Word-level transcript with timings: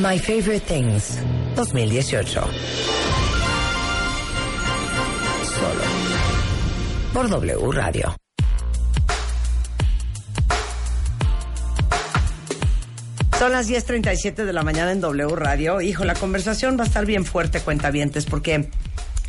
My 0.00 0.16
Favorite 0.16 0.60
Things 0.60 1.18
2018. 1.56 2.40
Solo 5.42 5.82
por 7.12 7.28
W 7.28 7.72
Radio. 7.72 8.14
Son 13.38 13.50
las 13.50 13.68
10.37 13.68 14.44
de 14.44 14.52
la 14.52 14.62
mañana 14.62 14.92
en 14.92 15.00
W 15.00 15.34
Radio. 15.34 15.80
Hijo, 15.80 16.04
la 16.04 16.14
conversación 16.14 16.78
va 16.78 16.84
a 16.84 16.86
estar 16.86 17.04
bien 17.04 17.24
fuerte, 17.24 17.60
cuentavientes, 17.60 18.24
porque 18.26 18.70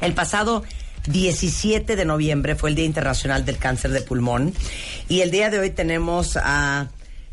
el 0.02 0.14
pasado 0.14 0.64
17 1.08 1.96
de 1.96 2.06
noviembre 2.06 2.56
fue 2.56 2.70
el 2.70 2.76
Día 2.76 2.86
Internacional 2.86 3.44
del 3.44 3.58
Cáncer 3.58 3.92
de 3.92 4.02
Pulmón 4.02 4.54
y 5.08 5.22
el 5.22 5.32
día 5.32 5.50
de 5.50 5.60
hoy 5.60 5.72
tenemos 5.72 6.38
a 6.38 6.90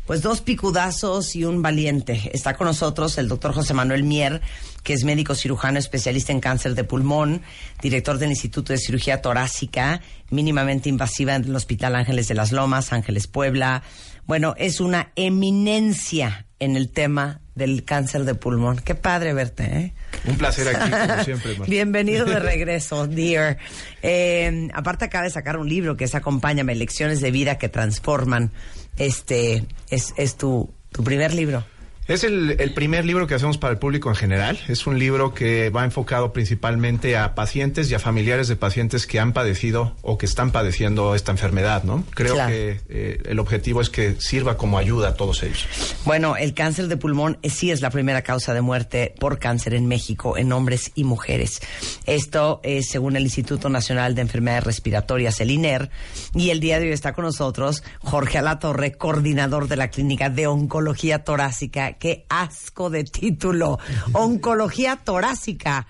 pues 0.07 0.21
dos 0.21 0.39
picudazos 0.39 1.35
y 1.35 1.43
un 1.43 1.61
valiente. 1.61 2.31
Está 2.33 2.55
con 2.55 2.65
nosotros 2.65 3.17
el 3.17 3.27
doctor 3.27 3.53
José 3.53 3.73
Manuel 3.73 4.03
Mier, 4.03 4.41
que 4.81 4.93
es 4.93 5.03
médico 5.03 5.35
cirujano 5.35 5.77
especialista 5.77 6.31
en 6.31 6.39
cáncer 6.39 6.75
de 6.75 6.85
pulmón, 6.85 7.41
director 7.81 8.17
del 8.17 8.29
Instituto 8.29 8.71
de 8.71 8.79
Cirugía 8.79 9.21
Torácica, 9.21 10.01
mínimamente 10.29 10.87
invasiva 10.87 11.35
en 11.35 11.43
el 11.43 11.55
Hospital 11.55 11.93
Ángeles 11.95 12.29
de 12.29 12.35
las 12.35 12.53
Lomas, 12.53 12.93
Ángeles 12.93 13.27
Puebla. 13.27 13.83
Bueno, 14.25 14.55
es 14.57 14.79
una 14.79 15.11
eminencia 15.17 16.45
en 16.59 16.77
el 16.77 16.89
tema 16.89 17.41
del 17.55 17.83
cáncer 17.83 18.23
de 18.23 18.33
pulmón. 18.33 18.77
Qué 18.77 18.95
padre 18.95 19.33
verte, 19.33 19.63
¿eh? 19.63 19.93
Un 20.25 20.37
placer 20.37 20.73
aquí, 20.73 20.89
como 20.89 21.23
siempre. 21.25 21.51
Marta. 21.57 21.69
Bienvenido 21.69 22.25
de 22.25 22.39
regreso, 22.39 23.07
dear. 23.07 23.57
Eh, 24.01 24.69
aparte 24.73 25.05
acaba 25.05 25.25
de 25.25 25.31
sacar 25.31 25.57
un 25.57 25.67
libro 25.67 25.97
que 25.97 26.05
es 26.05 26.15
Acompáñame, 26.15 26.75
Lecciones 26.75 27.19
de 27.19 27.31
Vida 27.31 27.57
que 27.57 27.67
Transforman. 27.67 28.51
Este, 28.97 29.65
es, 29.89 30.13
es 30.17 30.35
tu, 30.35 30.69
tu 30.91 31.03
primer 31.03 31.33
libro. 31.33 31.63
Es 32.07 32.23
el, 32.23 32.55
el, 32.59 32.73
primer 32.73 33.03
libro 33.03 33.27
que 33.27 33.35
hacemos 33.35 33.57
para 33.57 33.73
el 33.73 33.79
público 33.79 34.07
en 34.07 34.15
general. 34.15 34.57
Es 34.69 34.87
un 34.87 34.97
libro 34.97 35.33
que 35.33 35.69
va 35.69 35.83
enfocado 35.83 36.31
principalmente 36.31 37.17
a 37.17 37.35
pacientes 37.35 37.91
y 37.91 37.95
a 37.95 37.99
familiares 37.99 38.47
de 38.47 38.55
pacientes 38.55 39.05
que 39.05 39.19
han 39.19 39.33
padecido 39.33 39.93
o 40.03 40.17
que 40.17 40.25
están 40.25 40.51
padeciendo 40.51 41.15
esta 41.15 41.31
enfermedad, 41.33 41.83
¿no? 41.83 42.05
Creo 42.11 42.35
Claro. 42.35 42.49
que 42.49 42.79
eh, 42.87 43.21
el 43.25 43.39
objetivo 43.39 43.81
es 43.81 43.89
que 43.89 44.15
sirva 44.21 44.55
como 44.55 44.77
ayuda 44.77 45.09
a 45.09 45.13
todos 45.15 45.43
ellos. 45.43 45.67
Bueno, 46.05 46.37
el 46.37 46.53
cáncer 46.53 46.87
de 46.87 46.95
pulmón 46.95 47.39
eh, 47.41 47.49
sí 47.49 47.71
es 47.71 47.81
la 47.81 47.89
primera 47.89 48.21
causa 48.21 48.53
de 48.53 48.61
muerte 48.61 49.13
por 49.19 49.37
cáncer 49.37 49.73
en 49.73 49.87
México, 49.87 50.37
en 50.37 50.53
hombres 50.53 50.93
y 50.95 51.03
mujeres. 51.03 51.59
Esto 52.05 52.61
es 52.63 52.87
según 52.89 53.17
el 53.17 53.23
Instituto 53.23 53.67
Nacional 53.67 54.15
de 54.15 54.21
Enfermedades 54.21 54.63
Respiratorias, 54.63 55.41
el 55.41 55.51
INER. 55.51 55.89
Y 56.33 56.51
el 56.51 56.61
día 56.61 56.79
de 56.79 56.85
hoy 56.85 56.93
está 56.93 57.11
con 57.11 57.25
nosotros 57.25 57.83
Jorge 57.99 58.37
Alatorre, 58.37 58.93
coordinador 58.93 59.67
de 59.67 59.75
la 59.75 59.89
Clínica 59.89 60.29
de 60.29 60.47
Oncología 60.47 61.25
Torácica. 61.25 61.96
¡Qué 61.99 62.25
asco 62.29 62.89
de 62.89 63.03
título! 63.03 63.79
Oncología 64.13 64.97
Torácica. 64.97 65.87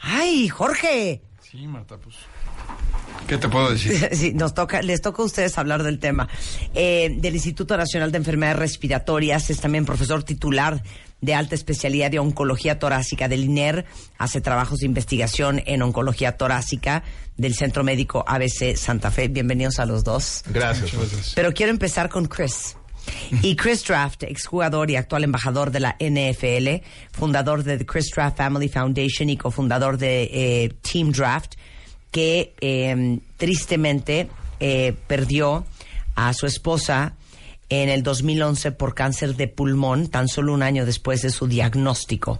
¡Ay, 0.00 0.48
Jorge! 0.48 1.22
Sí, 1.40 1.66
Marta, 1.66 1.98
pues. 1.98 2.16
¿Qué 3.26 3.38
te 3.38 3.48
puedo 3.48 3.70
decir? 3.70 4.08
Sí, 4.12 4.32
nos 4.34 4.54
toca, 4.54 4.82
les 4.82 5.00
toca 5.00 5.22
a 5.22 5.26
ustedes 5.26 5.56
hablar 5.58 5.82
del 5.82 5.98
tema. 5.98 6.28
Eh, 6.74 7.14
del 7.18 7.34
Instituto 7.34 7.76
Nacional 7.76 8.10
de 8.10 8.18
Enfermedades 8.18 8.58
Respiratorias, 8.58 9.50
es 9.50 9.60
también 9.60 9.84
profesor 9.84 10.22
titular 10.22 10.82
de 11.20 11.34
alta 11.34 11.54
especialidad 11.54 12.10
de 12.10 12.18
oncología 12.18 12.78
torácica 12.78 13.28
del 13.28 13.44
INER, 13.44 13.86
hace 14.18 14.40
trabajos 14.40 14.80
de 14.80 14.86
investigación 14.86 15.62
en 15.66 15.82
oncología 15.82 16.36
torácica 16.36 17.04
del 17.36 17.54
Centro 17.54 17.84
Médico 17.84 18.24
ABC 18.26 18.76
Santa 18.76 19.10
Fe. 19.10 19.28
Bienvenidos 19.28 19.78
a 19.78 19.86
los 19.86 20.04
dos. 20.04 20.42
Gracias. 20.48 20.90
Pero 21.34 21.54
quiero 21.54 21.70
empezar 21.70 22.08
con 22.08 22.26
Chris. 22.26 22.76
Y 23.42 23.56
Chris 23.56 23.84
Draft, 23.84 24.24
exjugador 24.24 24.90
y 24.90 24.96
actual 24.96 25.24
embajador 25.24 25.70
de 25.70 25.80
la 25.80 25.96
NFL, 25.98 26.84
fundador 27.12 27.64
de 27.64 27.78
The 27.78 27.86
Chris 27.86 28.10
Draft 28.14 28.36
Family 28.36 28.68
Foundation 28.68 29.30
y 29.30 29.36
cofundador 29.36 29.98
de 29.98 30.22
eh, 30.24 30.74
Team 30.82 31.12
Draft, 31.12 31.54
que 32.10 32.54
eh, 32.60 33.18
tristemente 33.36 34.28
eh, 34.60 34.94
perdió 35.06 35.64
a 36.14 36.34
su 36.34 36.46
esposa 36.46 37.14
en 37.70 37.88
el 37.88 38.02
2011 38.02 38.72
por 38.72 38.94
cáncer 38.94 39.34
de 39.34 39.48
pulmón, 39.48 40.08
tan 40.08 40.28
solo 40.28 40.52
un 40.52 40.62
año 40.62 40.84
después 40.84 41.22
de 41.22 41.30
su 41.30 41.46
diagnóstico. 41.46 42.38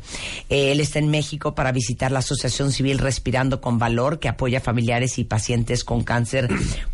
Él 0.51 0.79
está 0.79 0.99
en 0.99 1.09
México 1.09 1.55
para 1.55 1.73
visitar 1.73 2.13
la 2.13 2.19
Asociación 2.19 2.71
Civil 2.71 2.99
Respirando 2.99 3.63
con 3.63 3.79
Valor, 3.79 4.19
que 4.19 4.29
apoya 4.29 4.61
familiares 4.61 5.19
y 5.19 5.25
pacientes 5.25 5.85
con 5.85 6.05
cáncer 6.05 6.51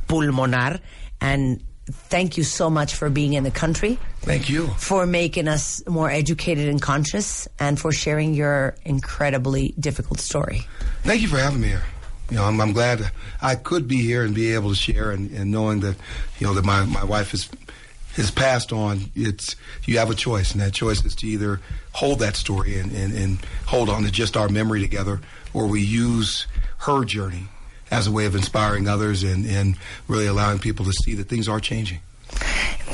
pulmonar. 0.07 0.83
And 1.21 1.61
thank 1.89 2.37
you 2.37 2.45
so 2.45 2.71
much 2.71 2.95
for 2.95 3.11
being 3.11 3.35
in 3.35 3.45
the 3.45 3.51
country, 3.51 3.99
Thank 4.21 4.49
you. 4.49 4.67
for 4.79 5.07
making 5.07 5.49
us 5.49 5.87
more 5.87 6.11
educated 6.11 6.69
and 6.69 6.81
conscious, 6.81 7.49
and 7.59 7.79
for 7.79 7.93
sharing 7.93 8.35
your 8.35 8.77
incredibly 8.85 9.75
difficult 9.79 10.21
story. 10.21 10.67
Thank 11.03 11.23
you 11.23 11.29
for 11.29 11.39
having 11.39 11.61
me 11.61 11.69
here. 11.69 11.83
You 12.31 12.37
know, 12.37 12.45
I'm, 12.45 12.61
I'm 12.61 12.73
glad 12.73 13.11
I 13.41 13.55
could 13.55 13.89
be 13.89 13.97
here 13.97 14.23
and 14.23 14.35
be 14.35 14.53
able 14.53 14.71
to 14.71 14.77
share, 14.77 15.11
and, 15.11 15.31
and 15.31 15.51
knowing 15.51 15.81
that, 15.81 15.97
you 16.39 16.47
know, 16.47 16.55
that 16.55 16.65
my, 16.65 16.85
my 16.85 17.05
wife 17.05 17.33
is 17.35 17.49
has 18.17 18.31
passed 18.33 18.73
on. 18.73 19.11
It's 19.15 19.55
you 19.85 19.99
have 19.99 20.11
a 20.11 20.15
choice, 20.15 20.53
and 20.53 20.61
that 20.61 20.73
choice 20.73 21.05
is 21.05 21.15
to 21.17 21.27
either 21.27 21.61
hold 21.93 22.19
that 22.19 22.37
story 22.37 22.79
and, 22.79 22.93
and, 22.93 23.13
and 23.15 23.39
hold 23.67 23.89
on 23.89 24.03
to 24.03 24.11
just 24.11 24.37
our 24.37 24.49
memory 24.49 24.81
together, 24.81 25.21
or 25.55 25.67
we 25.67 25.81
use 25.81 26.47
her 26.79 27.05
journey 27.05 27.49
as 27.91 28.07
a 28.07 28.11
way 28.11 28.27
of 28.27 28.35
inspiring 28.35 28.89
others 28.89 29.23
and, 29.25 29.47
and 29.47 29.77
really 30.09 30.27
allowing 30.27 30.59
people 30.59 30.85
to 30.85 30.93
see 30.93 31.15
that 31.17 31.29
things 31.29 31.49
are 31.49 31.61
changing. 31.61 32.01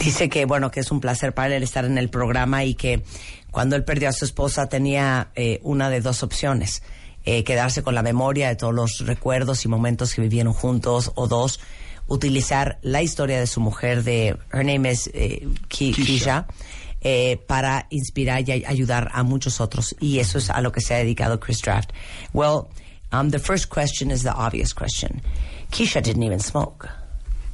Dice 0.00 0.28
que 0.28 0.44
bueno 0.46 0.70
que 0.70 0.80
es 0.80 0.90
un 0.90 1.00
placer 1.00 1.32
para 1.34 1.56
él 1.56 1.62
estar 1.62 1.84
en 1.84 1.98
el 1.98 2.08
programa 2.08 2.64
y 2.64 2.74
que 2.74 3.02
cuando 3.50 3.76
él 3.76 3.84
perdió 3.84 4.08
a 4.08 4.12
su 4.12 4.24
esposa 4.24 4.68
tenía 4.68 5.28
eh, 5.34 5.60
una 5.62 5.88
de 5.90 6.00
dos 6.00 6.22
opciones 6.22 6.82
eh, 7.24 7.42
quedarse 7.44 7.82
con 7.82 7.94
la 7.94 8.02
memoria 8.02 8.48
de 8.48 8.56
todos 8.56 8.74
los 8.74 8.98
recuerdos 9.06 9.64
y 9.64 9.68
momentos 9.68 10.14
que 10.14 10.22
vivieron 10.22 10.52
juntos 10.52 11.12
o 11.14 11.26
dos 11.26 11.60
utilizar 12.06 12.78
la 12.82 13.02
historia 13.02 13.40
de 13.40 13.46
su 13.46 13.60
mujer 13.60 14.02
de 14.04 14.36
her 14.52 14.64
name 14.64 14.90
is 14.90 15.10
eh, 15.14 15.46
Keisha. 15.68 16.46
Eh, 17.06 17.36
para 17.46 17.86
inspirar 17.90 18.48
y 18.48 18.52
ay- 18.52 18.64
ayudar 18.66 19.10
a 19.12 19.22
muchos 19.24 19.60
otros 19.60 19.94
y 20.00 20.20
eso 20.20 20.38
es 20.38 20.48
a 20.48 20.62
lo 20.62 20.72
que 20.72 20.80
se 20.80 20.94
ha 20.94 20.96
dedicado 20.98 21.38
Chris 21.38 21.60
Draft. 21.60 21.90
Well, 22.32 22.68
um, 23.14 23.30
the 23.30 23.38
first 23.38 23.70
question 23.70 24.10
is 24.10 24.22
the 24.24 24.34
obvious 24.34 24.72
question. 24.72 25.20
Keisha 25.70 26.02
didn't 26.02 26.22
even 26.24 26.40
smoke. 26.40 26.88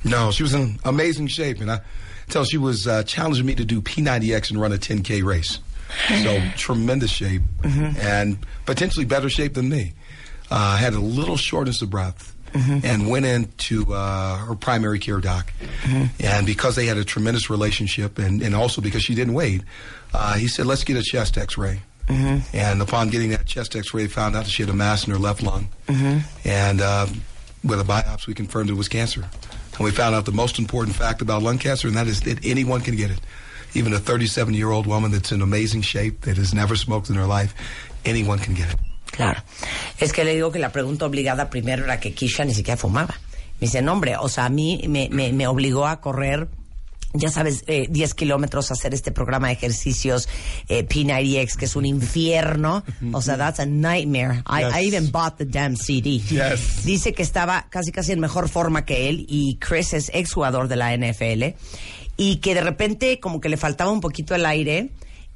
No, 0.04 0.30
she 0.30 0.42
was 0.42 0.54
in 0.54 0.78
amazing 0.84 1.26
shape, 1.26 1.60
and 1.60 1.70
I 1.70 1.80
tell 2.28 2.44
she 2.44 2.56
was 2.56 2.86
uh, 2.86 3.02
challenging 3.02 3.44
me 3.44 3.54
to 3.56 3.64
do 3.64 3.82
P90X 3.82 4.50
and 4.50 4.60
run 4.60 4.72
a 4.72 4.78
10K 4.78 5.22
race. 5.22 5.58
So 6.22 6.40
tremendous 6.56 7.10
shape, 7.10 7.42
and 7.64 8.38
potentially 8.64 9.04
better 9.04 9.28
shape 9.28 9.54
than 9.54 9.68
me. 9.68 9.92
Uh, 10.50 10.76
had 10.76 10.94
a 10.94 11.00
little 11.00 11.36
shortness 11.36 11.82
of 11.82 11.90
breath, 11.90 12.34
and 12.54 13.08
went 13.08 13.26
into 13.26 13.92
uh, 13.92 14.38
her 14.38 14.54
primary 14.54 14.98
care 14.98 15.20
doc, 15.20 15.52
and 16.18 16.46
because 16.46 16.74
they 16.74 16.86
had 16.86 16.96
a 16.96 17.04
tremendous 17.04 17.50
relationship, 17.50 18.18
and, 18.18 18.42
and 18.42 18.54
also 18.54 18.80
because 18.80 19.02
she 19.02 19.14
didn't 19.14 19.34
wait, 19.34 19.62
uh, 20.14 20.34
he 20.34 20.48
said, 20.48 20.66
"Let's 20.66 20.84
get 20.84 20.96
a 20.96 21.02
chest 21.02 21.36
X-ray." 21.36 21.82
And 22.52 22.82
upon 22.82 23.08
getting 23.10 23.30
that 23.30 23.46
chest 23.46 23.76
X-ray, 23.76 24.06
found 24.08 24.36
out 24.36 24.44
that 24.44 24.50
she 24.50 24.62
had 24.62 24.70
a 24.70 24.74
mass 24.74 25.06
in 25.06 25.12
her 25.12 25.18
left 25.18 25.42
lung, 25.42 25.68
and 26.44 26.80
uh, 26.80 27.06
with 27.64 27.80
a 27.80 27.84
biopsy, 27.84 28.28
we 28.28 28.34
confirmed 28.34 28.70
it 28.70 28.74
was 28.74 28.88
cancer. 28.88 29.22
And 29.76 29.84
we 29.84 29.90
found 29.90 30.14
out 30.14 30.24
the 30.24 30.32
most 30.32 30.58
important 30.58 30.96
fact 30.96 31.22
about 31.22 31.42
lung 31.42 31.58
cancer, 31.58 31.88
and 31.88 31.96
that 31.96 32.06
is 32.06 32.20
that 32.22 32.44
anyone 32.44 32.80
can 32.80 32.96
get 32.96 33.10
it. 33.10 33.20
Even 33.74 33.92
a 33.92 33.98
37 33.98 34.52
year 34.54 34.70
old 34.70 34.86
woman 34.86 35.10
that's 35.12 35.32
in 35.32 35.42
amazing 35.42 35.82
shape, 35.82 36.22
that 36.22 36.36
has 36.36 36.52
never 36.52 36.76
smoked 36.76 37.08
in 37.08 37.14
her 37.16 37.26
life, 37.26 37.54
anyone 38.04 38.38
can 38.38 38.54
get 38.54 38.72
it. 38.72 38.78
Claro. 39.12 39.42
Es 39.98 40.12
que 40.12 40.24
le 40.24 40.34
digo 40.34 40.52
que 40.52 40.58
la 40.58 40.70
pregunta 40.70 41.04
obligada 41.06 41.50
primero 41.50 41.84
era 41.84 41.98
que 42.00 42.12
Kisha 42.12 42.44
ni 42.44 42.54
siquiera 42.54 42.76
fumaba. 42.76 43.14
Me 43.60 43.66
dice, 43.66 43.82
no, 43.82 43.92
hombre, 43.92 44.16
o 44.16 44.28
sea, 44.28 44.46
a 44.46 44.48
mí 44.48 44.82
me, 44.88 45.08
me, 45.10 45.32
me 45.32 45.46
obligó 45.46 45.86
a 45.86 46.00
correr 46.00 46.48
ya 47.12 47.30
sabes, 47.30 47.64
eh, 47.66 47.86
10 47.90 48.14
kilómetros, 48.14 48.70
hacer 48.70 48.94
este 48.94 49.10
programa 49.10 49.48
de 49.48 49.54
ejercicios 49.54 50.28
eh, 50.68 50.86
P90X, 50.86 51.56
que 51.56 51.64
es 51.64 51.76
un 51.76 51.84
infierno. 51.84 52.84
O 53.12 53.20
sea, 53.22 53.36
that's 53.36 53.60
a 53.60 53.66
nightmare. 53.66 54.42
I, 54.46 54.64
I 54.64 54.86
even 54.86 55.10
bought 55.10 55.36
the 55.36 55.44
damn 55.44 55.76
CD. 55.76 56.18
Yes. 56.20 56.84
Dice 56.84 57.12
que 57.12 57.22
estaba 57.22 57.66
casi 57.70 57.90
casi 57.92 58.12
en 58.12 58.20
mejor 58.20 58.48
forma 58.48 58.84
que 58.84 59.08
él 59.08 59.26
y 59.28 59.56
Chris 59.56 59.92
es 59.94 60.10
exjugador 60.14 60.68
de 60.68 60.76
la 60.76 60.96
NFL 60.96 61.56
y 62.16 62.36
que 62.36 62.54
de 62.54 62.60
repente 62.60 63.18
como 63.18 63.40
que 63.40 63.48
le 63.48 63.56
faltaba 63.56 63.90
un 63.90 64.00
poquito 64.00 64.34
el 64.34 64.46
aire. 64.46 64.90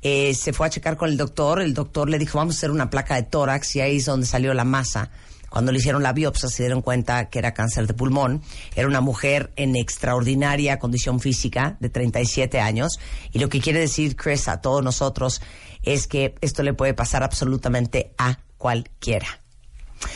eh, 0.07 0.35
se 0.35 0.53
fue 0.53 0.67
a 0.67 0.71
checar 0.71 0.97
con 0.99 1.09
el 1.09 1.17
doctor, 1.17 1.63
el 1.63 1.73
doctor 1.73 2.11
le 2.11 2.19
dijo 2.19 2.37
vamos 2.37 2.57
a 2.57 2.59
hacer 2.59 2.71
una 2.71 2.91
placa 2.91 3.15
de 3.15 3.23
tórax 3.23 3.75
y 3.77 3.81
ahí 3.81 3.97
es 3.97 4.05
donde 4.05 4.27
salió 4.27 4.53
la 4.53 4.65
masa. 4.65 5.11
Cuando 5.55 5.71
le 5.71 5.79
hicieron 5.79 6.03
la 6.03 6.13
biopsia 6.13 6.49
se 6.49 6.65
dieron 6.65 6.83
cuenta 6.83 7.31
que 7.31 7.39
era 7.39 7.55
cáncer 7.55 7.87
de 7.87 7.95
pulmón. 7.95 8.43
Era 8.75 8.89
una 8.89 9.01
mujer 9.01 9.53
en 9.55 9.77
extraordinaria 9.77 10.81
condición 10.81 11.21
física 11.21 11.77
de 11.79 11.91
37 11.91 12.59
años. 12.59 12.99
Y 13.31 13.39
lo 13.39 13.49
que 13.49 13.61
quiere 13.61 13.79
decir 13.79 14.17
Chris 14.17 14.49
a 14.49 14.61
todos 14.61 14.83
nosotros 14.83 15.41
es 15.85 16.09
que 16.09 16.35
esto 16.41 16.65
le 16.65 16.75
puede 16.75 16.93
pasar 16.93 17.23
absolutamente 17.23 18.11
a 18.19 18.41
cualquiera. 18.59 19.29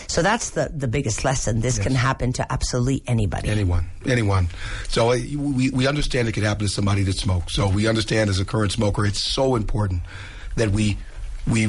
So 0.08 0.24
that's 0.24 0.50
the, 0.50 0.70
the 0.76 0.88
biggest 0.88 1.22
lesson. 1.22 1.60
This 1.60 1.78
can 1.78 1.94
happen 1.94 2.32
to 2.32 2.52
absolutely 2.52 3.04
anybody. 3.06 3.48
Anyone, 3.48 3.88
anyone. 4.08 4.48
So 4.88 5.12
uh, 5.12 5.18
we, 5.36 5.70
we 5.70 5.86
understand 5.86 6.26
it 6.26 6.32
could 6.32 6.42
happen 6.42 6.66
to 6.66 6.68
somebody 6.68 7.04
that 7.04 7.14
smokes. 7.14 7.52
So 7.52 7.68
we 7.68 7.86
understand 7.86 8.28
as 8.28 8.40
a 8.40 8.44
current 8.44 8.72
smoker, 8.72 9.06
it's 9.06 9.20
so 9.20 9.54
important 9.54 10.02
that 10.56 10.72
we 10.72 10.96
we 11.50 11.62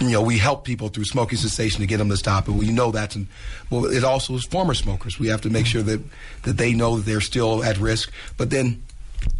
you 0.00 0.10
know 0.10 0.22
we 0.22 0.38
help 0.38 0.64
people 0.64 0.88
through 0.88 1.04
smoking 1.04 1.38
cessation 1.38 1.80
to 1.80 1.86
get 1.86 1.98
them 1.98 2.08
to 2.08 2.16
stop. 2.16 2.48
And 2.48 2.58
we 2.58 2.70
know 2.70 2.90
that's 2.90 3.16
and 3.16 3.26
well, 3.70 3.86
it 3.86 4.04
also 4.04 4.34
is 4.34 4.44
former 4.44 4.74
smokers. 4.74 5.18
We 5.18 5.28
have 5.28 5.40
to 5.42 5.50
make 5.50 5.66
sure 5.66 5.82
that 5.82 6.00
that 6.42 6.56
they 6.56 6.72
know 6.74 6.96
that 6.96 7.06
they're 7.06 7.20
still 7.20 7.64
at 7.64 7.78
risk. 7.78 8.12
But 8.36 8.50
then 8.50 8.82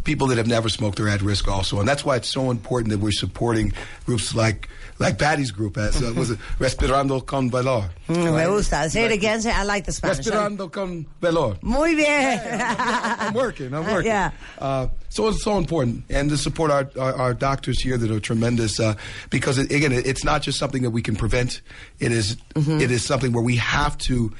people 0.04 0.26
that 0.28 0.38
have 0.38 0.46
never 0.46 0.68
smoked 0.68 1.00
are 1.00 1.08
at 1.08 1.22
risk 1.22 1.48
also, 1.48 1.78
and 1.80 1.88
that's 1.88 2.04
why 2.04 2.16
it's 2.16 2.28
so 2.28 2.50
important 2.50 2.90
that 2.90 2.98
we're 2.98 3.10
supporting 3.12 3.72
groups 4.06 4.34
like 4.34 4.68
like 5.00 5.18
Patty's 5.18 5.50
group 5.50 5.76
as 5.76 6.00
uh, 6.02 6.12
was 6.16 6.30
it 6.30 6.38
Respirando 6.60 7.24
con 7.24 7.50
Valor. 7.50 7.90
Mm, 8.08 8.36
Me 8.36 8.44
gusta. 8.44 8.88
Say 8.88 9.06
it 9.06 9.10
again. 9.12 9.42
Say, 9.42 9.50
I 9.50 9.64
like 9.64 9.84
the 9.86 9.92
Spanish. 9.92 10.18
Respirando 10.26 10.70
con 10.70 11.04
Valor. 11.20 11.56
Muy 11.62 11.94
bien. 11.96 12.40
I'm 12.48 13.34
working. 13.34 13.74
I'm 13.74 13.84
working. 13.90 14.06
Yeah. 14.12 14.30
Uh, 14.58 14.86
so 15.08 15.28
it's 15.28 15.42
so 15.42 15.58
important, 15.58 16.04
and 16.10 16.30
to 16.30 16.36
support 16.36 16.70
our, 16.70 16.88
our, 16.98 17.14
our 17.14 17.34
doctors 17.34 17.80
here 17.82 17.96
that 17.98 18.10
are 18.10 18.20
tremendous, 18.20 18.78
uh, 18.80 18.94
because 19.30 19.58
it, 19.58 19.70
again, 19.72 19.92
it, 19.92 20.06
it's 20.06 20.24
not 20.24 20.42
just 20.42 20.58
something 20.58 20.82
that 20.82 20.90
we 20.90 21.02
can 21.02 21.16
prevent. 21.16 21.60
It 21.98 22.12
is- 22.12 22.36
it 22.56 22.90
is 22.90 23.04
something 23.04 23.32
where 23.32 23.42
we 23.42 23.56
have 23.56 23.98
to 23.98 24.32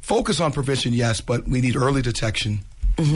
focus 0.00 0.40
on 0.40 0.52
prevention, 0.52 0.92
yes, 0.94 1.20
but 1.20 1.46
we 1.46 1.60
need 1.60 1.76
early 1.76 2.00
detection, 2.00 2.60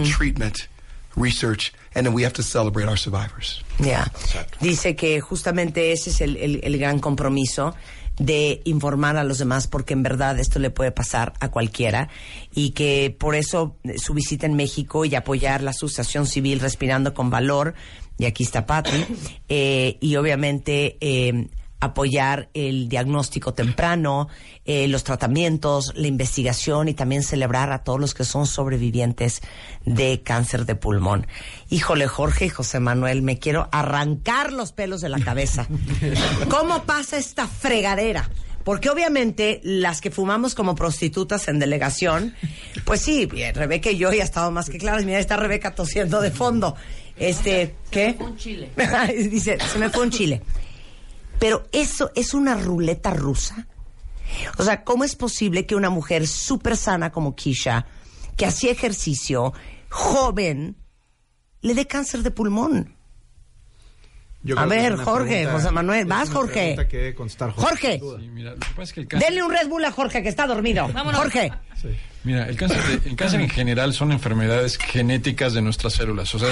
treatment, 0.04 0.68
research, 1.16 1.72
and 1.94 2.06
then 2.06 2.14
we 2.14 2.22
have 2.24 2.32
to 2.34 2.42
celebrate 2.42 2.86
our 2.88 2.96
survivors. 2.98 3.62
Ya. 3.78 4.10
Dice 4.60 4.94
que 4.96 5.20
justamente 5.20 5.92
ese 5.92 6.10
es 6.10 6.20
el, 6.20 6.36
el- 6.36 6.60
el 6.62 6.78
gran 6.78 6.98
compromiso 7.00 7.74
de 8.18 8.60
informar 8.64 9.16
a 9.16 9.24
los 9.24 9.38
demás 9.38 9.66
porque 9.66 9.94
en 9.94 10.02
verdad 10.02 10.38
esto 10.38 10.58
le 10.58 10.68
puede 10.70 10.92
pasar 10.92 11.32
a 11.40 11.50
cualquiera 11.50 12.08
y 12.54 12.70
que 12.70 13.14
por 13.18 13.34
eso 13.34 13.76
su 13.96 14.12
visita 14.12 14.44
en 14.46 14.54
México 14.54 15.06
y 15.06 15.14
apoyar 15.14 15.62
la 15.62 15.70
asociación 15.70 16.26
civil 16.26 16.60
Respirando 16.60 17.14
con 17.14 17.30
Valor, 17.30 17.74
y 18.18 18.26
aquí 18.26 18.44
está 18.44 18.66
Patty, 18.66 19.04
eh, 19.48 19.96
y 20.00 20.16
obviamente 20.16 20.98
eh, 21.00 21.48
apoyar 21.82 22.48
el 22.54 22.88
diagnóstico 22.88 23.54
temprano, 23.54 24.28
eh, 24.64 24.86
los 24.86 25.02
tratamientos, 25.02 25.92
la 25.96 26.06
investigación 26.06 26.86
y 26.88 26.94
también 26.94 27.24
celebrar 27.24 27.72
a 27.72 27.82
todos 27.82 27.98
los 27.98 28.14
que 28.14 28.22
son 28.22 28.46
sobrevivientes 28.46 29.42
de 29.84 30.22
cáncer 30.22 30.64
de 30.64 30.76
pulmón. 30.76 31.26
Híjole, 31.70 32.06
Jorge 32.06 32.46
y 32.46 32.48
José 32.50 32.78
Manuel, 32.78 33.22
me 33.22 33.40
quiero 33.40 33.68
arrancar 33.72 34.52
los 34.52 34.70
pelos 34.70 35.00
de 35.00 35.08
la 35.08 35.18
cabeza. 35.18 35.66
¿Cómo 36.48 36.84
pasa 36.84 37.18
esta 37.18 37.48
fregadera? 37.48 38.30
Porque 38.62 38.88
obviamente 38.88 39.60
las 39.64 40.00
que 40.00 40.12
fumamos 40.12 40.54
como 40.54 40.76
prostitutas 40.76 41.48
en 41.48 41.58
delegación, 41.58 42.36
pues 42.84 43.00
sí, 43.00 43.26
Rebeca 43.26 43.90
y 43.90 43.98
yo 43.98 44.12
ya 44.12 44.22
estado 44.22 44.52
más 44.52 44.70
que 44.70 44.78
claras. 44.78 45.04
Mira, 45.04 45.18
está 45.18 45.36
Rebeca 45.36 45.74
tosiendo 45.74 46.20
de 46.20 46.30
fondo. 46.30 46.76
Este, 47.16 47.74
¿qué? 47.90 48.16
un 48.20 48.36
chile. 48.36 48.70
Dice, 49.30 49.58
se 49.60 49.78
me 49.80 49.90
fue 49.90 50.04
un 50.04 50.10
chile. 50.10 50.42
Pero 51.42 51.64
eso 51.72 52.12
es 52.14 52.34
una 52.34 52.54
ruleta 52.54 53.10
rusa. 53.12 53.66
O 54.58 54.62
sea, 54.62 54.84
¿cómo 54.84 55.02
es 55.02 55.16
posible 55.16 55.66
que 55.66 55.74
una 55.74 55.90
mujer 55.90 56.28
súper 56.28 56.76
sana 56.76 57.10
como 57.10 57.34
Kisha, 57.34 57.84
que 58.36 58.46
hacía 58.46 58.70
ejercicio, 58.70 59.52
joven, 59.88 60.76
le 61.62 61.74
dé 61.74 61.88
cáncer 61.88 62.22
de 62.22 62.30
pulmón? 62.30 62.94
Yo 64.44 64.56
A 64.56 64.66
ver, 64.66 64.94
Jorge, 64.96 65.28
pregunta- 65.42 65.52
José 65.52 65.70
Manuel, 65.72 66.04
vas, 66.06 66.30
Jorge. 66.30 66.86
que 66.88 67.14
Jorge, 67.56 67.98
Sí, 68.00 68.28
mira, 68.28 68.52
lo 68.52 68.58
que 68.60 68.66
pasa 68.68 68.82
es 68.82 68.92
que 68.92 69.00
el 69.00 69.08
cáncer, 69.08 69.28
denle 69.28 69.42
un 69.42 69.50
Red 69.52 69.66
Bull 69.68 69.84
a 69.84 69.90
Jorge 69.90 70.22
que 70.22 70.28
está 70.28 70.46
dormido. 70.46 70.88
Jorge, 71.16 71.52
mira, 72.22 72.46
el 72.48 72.56
cáncer, 72.56 72.82
de- 73.00 73.10
el 73.10 73.16
cáncer 73.16 73.40
en 73.40 73.50
general 73.50 73.92
son 73.92 74.12
enfermedades 74.12 74.78
genéticas 74.78 75.54
de 75.54 75.62
nuestras 75.62 75.92
células. 75.94 76.32
O 76.36 76.38
sea, 76.38 76.48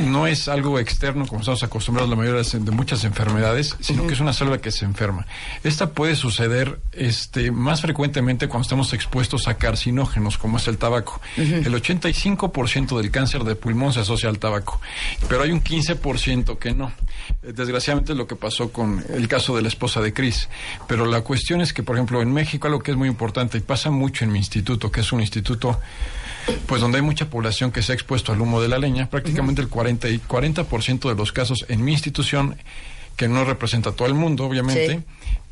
no 0.00 0.26
es 0.26 0.48
algo 0.48 0.78
externo 0.78 1.26
como 1.26 1.40
estamos 1.40 1.62
acostumbrados 1.62 2.10
la 2.10 2.16
mayoría 2.16 2.42
de 2.42 2.70
muchas 2.70 3.04
enfermedades, 3.04 3.76
sino 3.80 4.06
que 4.06 4.14
es 4.14 4.20
una 4.20 4.32
célula 4.32 4.58
que 4.58 4.70
se 4.70 4.84
enferma. 4.84 5.26
Esta 5.64 5.90
puede 5.90 6.16
suceder 6.16 6.78
este, 6.92 7.50
más 7.50 7.80
frecuentemente 7.80 8.48
cuando 8.48 8.62
estamos 8.62 8.92
expuestos 8.92 9.48
a 9.48 9.54
carcinógenos, 9.54 10.38
como 10.38 10.56
es 10.56 10.68
el 10.68 10.78
tabaco. 10.78 11.20
El 11.36 11.74
85% 11.74 12.96
del 12.96 13.10
cáncer 13.10 13.44
de 13.44 13.54
pulmón 13.54 13.92
se 13.92 14.00
asocia 14.00 14.28
al 14.28 14.38
tabaco, 14.38 14.80
pero 15.28 15.42
hay 15.42 15.50
un 15.50 15.62
15% 15.62 16.58
que 16.58 16.74
no. 16.74 16.92
Desgraciadamente 17.42 18.12
es 18.12 18.18
lo 18.18 18.26
que 18.26 18.36
pasó 18.36 18.72
con 18.72 19.04
el 19.10 19.28
caso 19.28 19.56
de 19.56 19.62
la 19.62 19.68
esposa 19.68 20.00
de 20.00 20.12
Cris. 20.12 20.48
Pero 20.86 21.06
la 21.06 21.22
cuestión 21.22 21.60
es 21.60 21.72
que, 21.72 21.82
por 21.82 21.96
ejemplo, 21.96 22.22
en 22.22 22.32
México 22.32 22.66
algo 22.66 22.80
que 22.80 22.90
es 22.90 22.96
muy 22.96 23.08
importante 23.08 23.58
y 23.58 23.60
pasa 23.60 23.90
mucho 23.90 24.24
en 24.24 24.32
mi 24.32 24.38
instituto, 24.38 24.90
que 24.90 25.00
es 25.00 25.12
un 25.12 25.20
instituto 25.20 25.80
pues 26.66 26.80
donde 26.80 26.98
hay 26.98 27.02
mucha 27.02 27.28
población 27.30 27.70
que 27.72 27.82
se 27.82 27.92
ha 27.92 27.94
expuesto 27.94 28.32
al 28.32 28.40
humo 28.40 28.60
de 28.60 28.68
la 28.68 28.78
leña, 28.78 29.08
prácticamente 29.10 29.60
el 29.62 29.68
40 29.68 30.08
y 30.08 30.18
40% 30.18 31.08
de 31.08 31.14
los 31.14 31.32
casos 31.32 31.64
en 31.68 31.84
mi 31.84 31.92
institución 31.92 32.56
que 33.16 33.28
no 33.28 33.44
representa 33.44 33.90
a 33.90 33.92
todo 33.92 34.08
el 34.08 34.14
mundo, 34.14 34.44
obviamente, 34.44 34.96
Sí. 34.96 35.00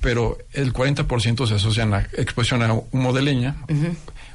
pero 0.01 0.39
el 0.55 0.73
40% 0.73 1.47
se 1.47 1.55
asocian 1.55 1.93
a 1.95 2.01
exposición 2.17 2.63
a 2.63 2.73
humo 2.73 3.13
de 3.13 3.23
leña. 3.23 3.57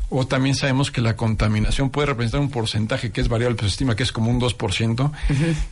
O 0.10 0.28
también 0.28 0.54
sabemos 0.54 0.92
que 0.92 1.02
la 1.02 1.16
contaminación 1.16 1.90
puede 1.90 2.06
representar 2.06 2.40
un 2.40 2.52
porcentaje 2.52 3.12
que 3.12 3.22
es 3.22 3.28
variable, 3.28 3.56
pues 3.57 3.72
se 3.72 3.74
estima 3.74 3.96
que 3.96 4.04
es 4.04 4.12
como 4.12 4.30
un 4.30 4.40
2%, 4.40 5.12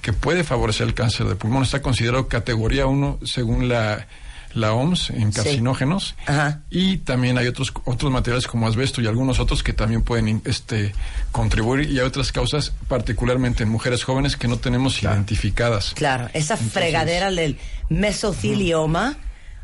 que 0.02 0.12
puede 0.14 0.44
favorecer 0.44 0.88
el 0.88 0.96
cáncer 0.96 1.28
de 1.28 1.36
pulmón. 1.36 1.62
Está 1.62 1.84
considerado 1.84 2.28
categoría 2.28 2.88
1 2.88 3.20
según 3.24 3.70
la, 3.70 4.08
la 4.54 4.74
OMS 4.74 5.10
en 5.10 5.32
carcinógenos. 5.32 6.16
Ajá. 6.26 6.62
Y 6.70 6.98
también 6.98 7.38
hay 7.38 7.48
otros, 7.48 7.74
otros 7.86 8.12
materiales 8.12 8.48
como 8.48 8.68
asbesto 8.68 9.02
y 9.02 9.08
algunos 9.08 9.40
otros 9.40 9.64
que 9.64 9.74
también 9.74 10.04
pueden 10.04 10.42
este, 10.46 10.94
contribuir. 11.32 11.90
Y 11.90 12.00
hay 12.00 12.06
otras 12.06 12.32
causas, 12.32 12.74
particularmente 12.88 13.64
en 13.64 13.70
mujeres 13.70 14.04
jóvenes, 14.04 14.38
que 14.38 14.48
no 14.48 14.58
tenemos 14.58 15.02
identificadas. 15.02 15.94
claro, 15.96 16.30
esa 16.34 16.58
fregadera 16.58 17.32
del 17.32 17.58
mesothelioma. 17.90 19.18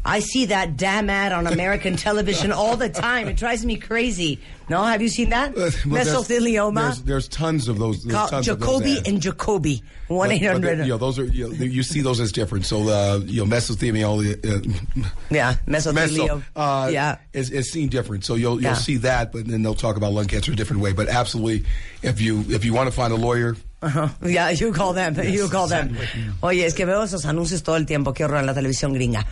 I 0.06 0.20
see 0.22 0.46
that 0.46 0.78
damn 0.78 1.10
ad 1.10 1.32
on 1.34 1.46
American 1.48 1.96
television 2.08 2.52
all 2.52 2.78
the 2.78 2.90
time. 2.90 3.28
It 3.28 3.36
drives 3.38 3.66
me 3.66 3.76
crazy. 3.76 4.40
No, 4.70 4.84
have 4.84 5.02
you 5.02 5.10
seen 5.10 5.30
that? 5.32 5.54
Well, 5.56 5.70
there's- 5.72 5.86
mesothelioma. 5.86 6.82
There's, 6.82 7.02
there's 7.02 7.28
tons 7.28 7.68
of 7.68 7.80
those. 7.80 8.06
Tons 8.06 8.48
of 8.48 8.60
those 8.60 8.80
Jacoby 8.80 9.02
and 9.06 9.22
Jacoby. 9.22 9.84
One 10.08 10.32
eight 10.32 10.44
hundred. 10.44 10.80
know, 10.88 10.98
those 10.98 11.20
are 11.20 11.26
you, 11.26 11.50
know, 11.54 11.66
you 11.66 11.84
see 11.84 12.02
those 12.02 12.20
as 12.20 12.32
different. 12.32 12.66
So 12.66 12.88
uh, 12.90 13.20
you 13.26 13.46
know, 13.46 13.56
mesothelioma, 13.56 14.44
uh, 14.44 15.14
Yeah, 15.30 15.56
meso, 15.68 15.94
mesothelioma. 15.94 16.44
uh, 16.56 16.90
yeah. 16.92 17.18
is, 17.34 17.52
is 17.52 17.72
seen 17.72 17.90
different. 17.90 18.26
So 18.26 18.34
you'll 18.36 18.60
you'll 18.62 18.74
see 18.76 18.98
that, 18.98 19.32
but 19.32 19.46
then 19.48 19.62
they'll 19.62 19.76
talk 19.76 19.98
about 19.98 20.14
lung 20.14 20.26
cancer 20.26 20.52
a 20.52 20.56
different 20.56 20.82
way. 20.82 20.94
But 20.94 21.10
absolutely, 21.10 21.66
if 22.02 22.22
you 22.22 22.44
if 22.50 22.66
you 22.66 22.74
want 22.74 22.88
to 22.88 22.92
find 22.96 23.14
a 23.14 23.18
lawyer, 23.18 23.56
Ajá. 23.84 24.12
Yeah, 24.28 24.50
you 24.50 24.72
call 24.74 24.94
them, 24.94 25.16
you 25.24 25.48
call 25.48 25.68
them. 25.68 25.96
Oye, 26.42 26.66
es 26.66 26.74
que 26.74 26.86
veo 26.86 27.04
esos 27.04 27.26
anuncios 27.26 27.62
todo 27.64 27.76
el 27.76 27.86
tiempo, 27.86 28.14
qué 28.14 28.24
horror 28.26 28.40
en 28.40 28.46
la 28.48 28.54
televisión 28.54 28.94
gringa. 28.94 29.26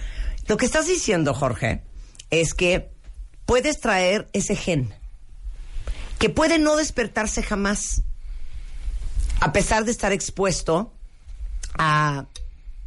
Lo 0.48 0.58
que 0.58 0.66
estás 0.66 0.88
diciendo, 0.88 1.34
Jorge, 1.34 1.82
es 2.30 2.54
que 2.54 2.90
puedes 3.46 3.80
traer 3.80 4.30
ese 4.34 4.56
gen 4.56 4.94
que 6.20 6.30
puede 6.30 6.58
no 6.58 6.76
despertarse 6.76 7.44
jamás, 7.44 8.02
a 9.40 9.54
pesar 9.54 9.86
de 9.86 9.92
estar 9.92 10.12
expuesto 10.12 10.94
a 11.78 12.26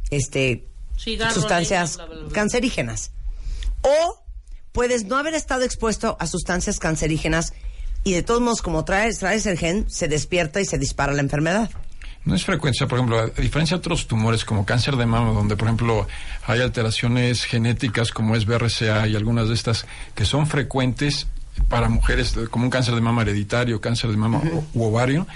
este 0.09 0.67
Cigarro, 0.97 1.33
sustancias 1.33 1.97
leña, 1.97 2.05
bla, 2.05 2.15
bla, 2.15 2.25
bla. 2.25 2.33
cancerígenas. 2.33 3.11
O 3.81 4.23
puedes 4.71 5.05
no 5.05 5.17
haber 5.17 5.33
estado 5.33 5.63
expuesto 5.63 6.17
a 6.19 6.27
sustancias 6.27 6.77
cancerígenas 6.77 7.53
y 8.03 8.13
de 8.13 8.23
todos 8.23 8.41
modos, 8.41 8.61
como 8.61 8.83
traes, 8.83 9.19
traes 9.19 9.45
el 9.45 9.57
gen, 9.57 9.89
se 9.89 10.07
despierta 10.07 10.59
y 10.59 10.65
se 10.65 10.77
dispara 10.77 11.13
la 11.13 11.21
enfermedad. 11.21 11.69
No 12.23 12.35
es 12.35 12.45
frecuencia, 12.45 12.87
por 12.87 12.99
ejemplo, 12.99 13.19
a 13.19 13.41
diferencia 13.41 13.77
de 13.77 13.79
otros 13.79 14.07
tumores 14.07 14.45
como 14.45 14.65
cáncer 14.65 14.95
de 14.95 15.05
mama, 15.05 15.31
donde 15.31 15.55
por 15.55 15.67
ejemplo 15.67 16.07
hay 16.45 16.61
alteraciones 16.61 17.45
genéticas 17.45 18.11
como 18.11 18.35
es 18.35 18.45
BRCA 18.45 19.07
y 19.07 19.15
algunas 19.15 19.47
de 19.47 19.55
estas 19.55 19.87
que 20.13 20.25
son 20.25 20.45
frecuentes, 20.45 21.27
para 21.67 21.89
mujeres 21.89 22.35
eh, 22.37 22.47
como 22.49 22.65
un 22.65 22.71
cáncer 22.71 22.95
de 22.95 23.01
mama 23.01 23.21
hereditario, 23.23 23.81
cáncer 23.81 24.09
de 24.11 24.17
mama 24.17 24.41
u 24.73 24.83
ovario. 24.83 25.27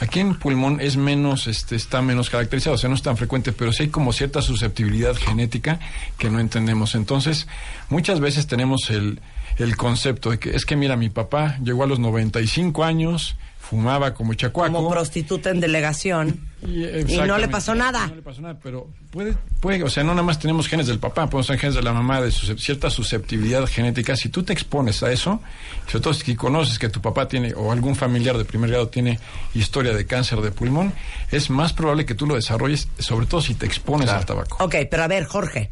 Aquí 0.00 0.20
en 0.20 0.34
pulmón 0.34 0.80
es 0.80 0.96
menos, 0.96 1.46
este, 1.46 1.76
está 1.76 2.02
menos 2.02 2.28
caracterizado, 2.28 2.74
o 2.74 2.78
sea, 2.78 2.88
no 2.88 2.96
es 2.96 3.02
tan 3.02 3.16
frecuente, 3.16 3.52
pero 3.52 3.72
sí 3.72 3.84
hay 3.84 3.88
como 3.90 4.12
cierta 4.12 4.42
susceptibilidad 4.42 5.14
genética 5.14 5.78
que 6.18 6.30
no 6.30 6.40
entendemos. 6.40 6.94
Entonces, 6.94 7.46
muchas 7.90 8.20
veces 8.20 8.46
tenemos 8.46 8.90
el, 8.90 9.20
el 9.56 9.76
concepto 9.76 10.30
de 10.30 10.38
que 10.38 10.50
es 10.50 10.66
que 10.66 10.76
mira, 10.76 10.96
mi 10.96 11.10
papá 11.10 11.58
llegó 11.62 11.84
a 11.84 11.86
los 11.86 12.00
95 12.00 12.84
años, 12.84 13.36
fumaba 13.68 14.14
como 14.14 14.34
chacuaco. 14.34 14.72
Como 14.72 14.90
prostituta 14.90 15.50
en 15.50 15.60
delegación. 15.60 16.40
Y, 16.62 16.84
Y 17.12 17.18
no 17.18 17.38
le 17.38 17.48
pasó 17.48 17.74
nada. 17.74 18.06
No 18.06 18.16
le 18.16 18.22
pasó 18.22 18.40
nada, 18.40 18.58
pero 18.62 18.88
puede, 19.10 19.36
puede, 19.60 19.82
o 19.82 19.90
sea, 19.90 20.02
no 20.02 20.12
nada 20.12 20.22
más 20.22 20.38
tenemos 20.38 20.68
genes 20.68 20.86
del 20.86 20.98
papá, 20.98 21.28
podemos 21.28 21.46
tener 21.46 21.60
genes 21.60 21.74
de 21.74 21.82
la 21.82 21.92
mamá, 21.92 22.20
de 22.20 22.30
cierta 22.30 22.90
susceptibilidad 22.90 23.66
genética. 23.66 24.16
Si 24.16 24.28
tú 24.28 24.42
te 24.42 24.52
expones 24.52 25.02
a 25.02 25.12
eso, 25.12 25.40
sobre 25.86 26.02
todo 26.02 26.14
si 26.14 26.34
conoces 26.34 26.78
que 26.78 26.88
tu 26.88 27.00
papá 27.00 27.28
tiene, 27.28 27.52
o 27.54 27.72
algún 27.72 27.96
familiar 27.96 28.38
de 28.38 28.44
primer 28.44 28.70
grado 28.70 28.88
tiene 28.88 29.18
historia 29.54 29.92
de 29.92 30.06
cáncer 30.06 30.40
de 30.40 30.50
pulmón, 30.50 30.92
es 31.30 31.50
más 31.50 31.72
probable 31.72 32.06
que 32.06 32.14
tú 32.14 32.26
lo 32.26 32.34
desarrolles, 32.34 32.88
sobre 32.98 33.26
todo 33.26 33.40
si 33.40 33.54
te 33.54 33.66
expones 33.66 34.08
al 34.10 34.24
tabaco. 34.24 34.62
Ok, 34.64 34.76
pero 34.90 35.02
a 35.02 35.08
ver, 35.08 35.24
Jorge. 35.24 35.70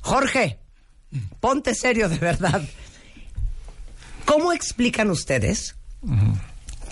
Jorge, 0.00 0.58
ponte 1.40 1.74
serio 1.74 2.08
de 2.08 2.18
verdad. 2.18 2.62
¿Cómo 4.24 4.52
explican 4.52 5.10
ustedes 5.10 5.76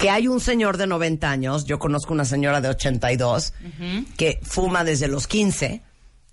que 0.02 0.11
hay 0.11 0.28
un 0.28 0.40
señor 0.40 0.76
de 0.76 0.87
90 0.87 1.30
años, 1.30 1.64
yo 1.64 1.78
conozco 1.78 2.12
una 2.12 2.25
señora 2.25 2.61
de 2.61 2.68
82, 2.68 3.54
que 4.16 4.38
fuma 4.42 4.85
desde 4.85 5.09
los 5.09 5.26
15 5.26 5.80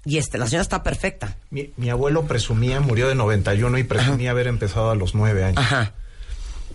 y 0.06 0.18
este, 0.18 0.38
la 0.38 0.46
señora 0.48 0.64
está 0.64 0.82
perfecta? 0.84 1.38
Mi, 1.52 1.72
mi 1.78 1.90
abuelo 1.90 2.26
presumía, 2.26 2.80
murió 2.80 3.08
de 3.08 3.16
91 3.16 3.78
y 3.78 3.84
presumía 3.84 4.32
haber 4.32 4.48
empezado 4.48 4.92
a 4.92 4.96
los 4.96 5.14
9 5.16 5.44
años. 5.44 5.58
Ajá. 5.60 5.94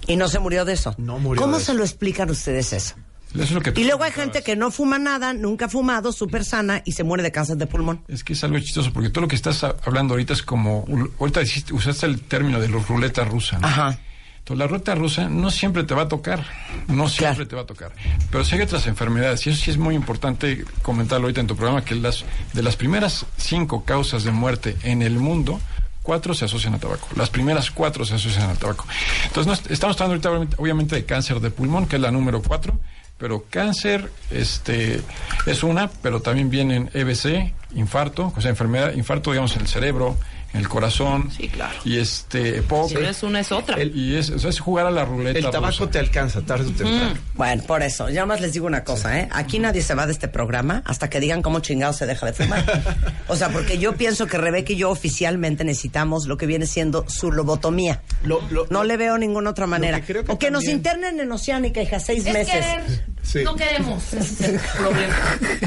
Y 0.06 0.16
no 0.16 0.28
se 0.28 0.38
murió 0.38 0.64
de 0.64 0.74
eso. 0.74 0.94
No 0.98 1.18
murió 1.18 1.40
¿Cómo 1.42 1.58
de 1.58 1.64
se 1.64 1.72
eso. 1.72 1.78
lo 1.78 1.84
explican 1.84 2.30
ustedes 2.30 2.72
eso? 2.74 2.94
Eso 3.34 3.42
es 3.42 3.50
lo 3.52 3.60
que 3.62 3.72
tú 3.72 3.80
Y 3.80 3.84
luego 3.84 4.04
hay 4.04 4.12
gente 4.12 4.42
que 4.42 4.54
no 4.54 4.70
fuma 4.70 4.98
nada, 4.98 5.32
nunca 5.32 5.64
ha 5.64 5.68
fumado, 5.68 6.12
súper 6.12 6.44
sana 6.44 6.82
y 6.84 6.92
se 6.92 7.02
muere 7.02 7.22
de 7.24 7.32
cáncer 7.32 7.56
de 7.56 7.66
pulmón. 7.66 8.04
Es 8.06 8.22
que 8.22 8.34
es 8.34 8.44
algo 8.44 8.58
chistoso, 8.60 8.92
porque 8.92 9.08
todo 9.10 9.22
lo 9.22 9.28
que 9.28 9.34
estás 9.34 9.64
hablando 9.64 10.14
ahorita 10.14 10.34
es 10.34 10.42
como, 10.44 10.86
ahorita 11.18 11.40
dijiste- 11.40 11.72
usaste 11.72 12.06
el 12.06 12.20
término 12.20 12.60
de 12.60 12.68
la 12.68 12.78
ruleta 12.78 13.24
rusa. 13.24 13.58
¿no? 13.58 13.66
Ajá. 13.66 13.98
Entonces, 14.44 14.58
la 14.58 14.66
ruleta 14.66 14.94
rusa 14.94 15.28
no 15.30 15.50
siempre 15.50 15.84
te 15.84 15.94
va 15.94 16.02
a 16.02 16.08
tocar, 16.08 16.44
no 16.88 17.08
siempre 17.08 17.46
Claro. 17.46 17.48
te 17.48 17.56
va 17.56 17.62
a 17.62 17.66
tocar. 17.66 17.92
Pero 18.30 18.44
sí 18.44 18.56
hay 18.56 18.60
otras 18.60 18.86
enfermedades, 18.86 19.46
y 19.46 19.50
eso 19.50 19.64
sí 19.64 19.70
es 19.70 19.78
muy 19.78 19.94
importante 19.94 20.66
comentarlo 20.82 21.24
ahorita 21.26 21.40
en 21.40 21.46
tu 21.46 21.56
programa, 21.56 21.82
que 21.82 21.94
las 21.94 22.26
de 22.52 22.62
las 22.62 22.76
primeras 22.76 23.24
cinco 23.38 23.84
causas 23.86 24.22
de 24.22 24.32
muerte 24.32 24.76
en 24.82 25.00
el 25.00 25.14
mundo, 25.18 25.60
cuatro 26.02 26.34
se 26.34 26.44
asocian 26.44 26.74
a 26.74 26.78
tabaco. 26.78 27.08
Las 27.16 27.30
primeras 27.30 27.70
cuatro 27.70 28.04
se 28.04 28.16
asocian 28.16 28.50
al 28.50 28.58
tabaco. 28.58 28.84
Entonces, 29.28 29.46
no 29.46 29.54
est- 29.54 29.70
estamos 29.70 29.96
hablando 29.98 30.12
ahorita 30.12 30.28
obviamente, 30.30 30.56
obviamente 30.58 30.94
de 30.96 31.04
cáncer 31.06 31.40
de 31.40 31.50
pulmón, 31.50 31.86
que 31.86 31.96
es 31.96 32.02
la 32.02 32.10
número 32.10 32.42
cuatro, 32.42 32.78
pero 33.16 33.46
cáncer 33.48 34.10
este 34.30 35.00
es 35.46 35.62
una, 35.62 35.88
pero 36.02 36.20
también 36.20 36.50
vienen 36.50 36.90
EBC, 36.92 37.54
infarto, 37.76 38.30
o 38.36 38.40
sea, 38.42 38.50
enfermedad, 38.50 38.92
infarto, 38.92 39.30
digamos, 39.30 39.54
en 39.56 39.62
el 39.62 39.68
cerebro, 39.68 40.18
en 40.54 40.60
el 40.60 40.68
corazón. 40.68 41.30
Sí, 41.36 41.48
claro. 41.48 41.74
Y 41.84 41.98
este, 41.98 42.58
EPOC. 42.58 42.88
Si 42.88 42.94
no 42.94 43.08
es 43.08 43.22
una, 43.22 43.40
es 43.40 43.52
otra. 43.52 43.82
y 43.82 44.14
es, 44.16 44.30
o 44.30 44.38
sea, 44.38 44.48
es 44.50 44.60
jugar 44.60 44.86
a 44.86 44.90
la 44.90 45.04
ruleta 45.04 45.38
El 45.38 45.50
tabaco 45.50 45.78
rusa. 45.80 45.90
te 45.90 45.98
alcanza 45.98 46.40
tarde 46.42 46.68
o 46.68 46.72
temprano. 46.72 47.14
Bueno, 47.34 47.62
por 47.64 47.82
eso, 47.82 48.08
ya 48.08 48.24
más 48.24 48.40
les 48.40 48.52
digo 48.54 48.66
una 48.66 48.84
cosa, 48.84 49.18
¿eh? 49.20 49.28
Aquí 49.32 49.58
nadie 49.58 49.82
se 49.82 49.94
va 49.94 50.06
de 50.06 50.12
este 50.12 50.28
programa 50.28 50.82
hasta 50.86 51.10
que 51.10 51.20
digan 51.20 51.42
cómo 51.42 51.60
chingado 51.60 51.92
se 51.92 52.06
deja 52.06 52.24
de 52.26 52.32
fumar. 52.32 52.64
O 53.26 53.36
sea, 53.36 53.48
porque 53.48 53.78
yo 53.78 53.94
pienso 53.96 54.26
que 54.26 54.36
Rebeca 54.38 54.72
y 54.74 54.76
yo 54.76 54.90
oficialmente 54.90 55.64
necesitamos 55.64 56.26
lo 56.26 56.36
que 56.36 56.46
viene 56.46 56.66
siendo 56.66 57.04
su 57.08 57.32
lobotomía. 57.32 58.02
Lo- 58.22 58.42
lo- 58.50 58.66
no 58.70 58.84
le 58.84 58.96
veo 58.98 59.16
ninguna 59.18 59.50
otra 59.50 59.66
manera. 59.66 60.00
que 60.02 60.24
o 60.28 60.38
que 60.38 60.50
nos 60.50 60.64
internen 60.64 61.18
en 61.18 61.32
Oceánica, 61.32 61.82
hija, 61.82 61.98
seis 62.00 62.24
es 62.26 62.32
meses. 62.32 62.52
querer. 62.52 63.04
Sí. 63.22 63.42
No 63.42 63.56
queremos. 63.56 64.12
Ese 64.12 64.18
es 64.34 64.40
el 64.52 64.60
problema. 64.78 65.14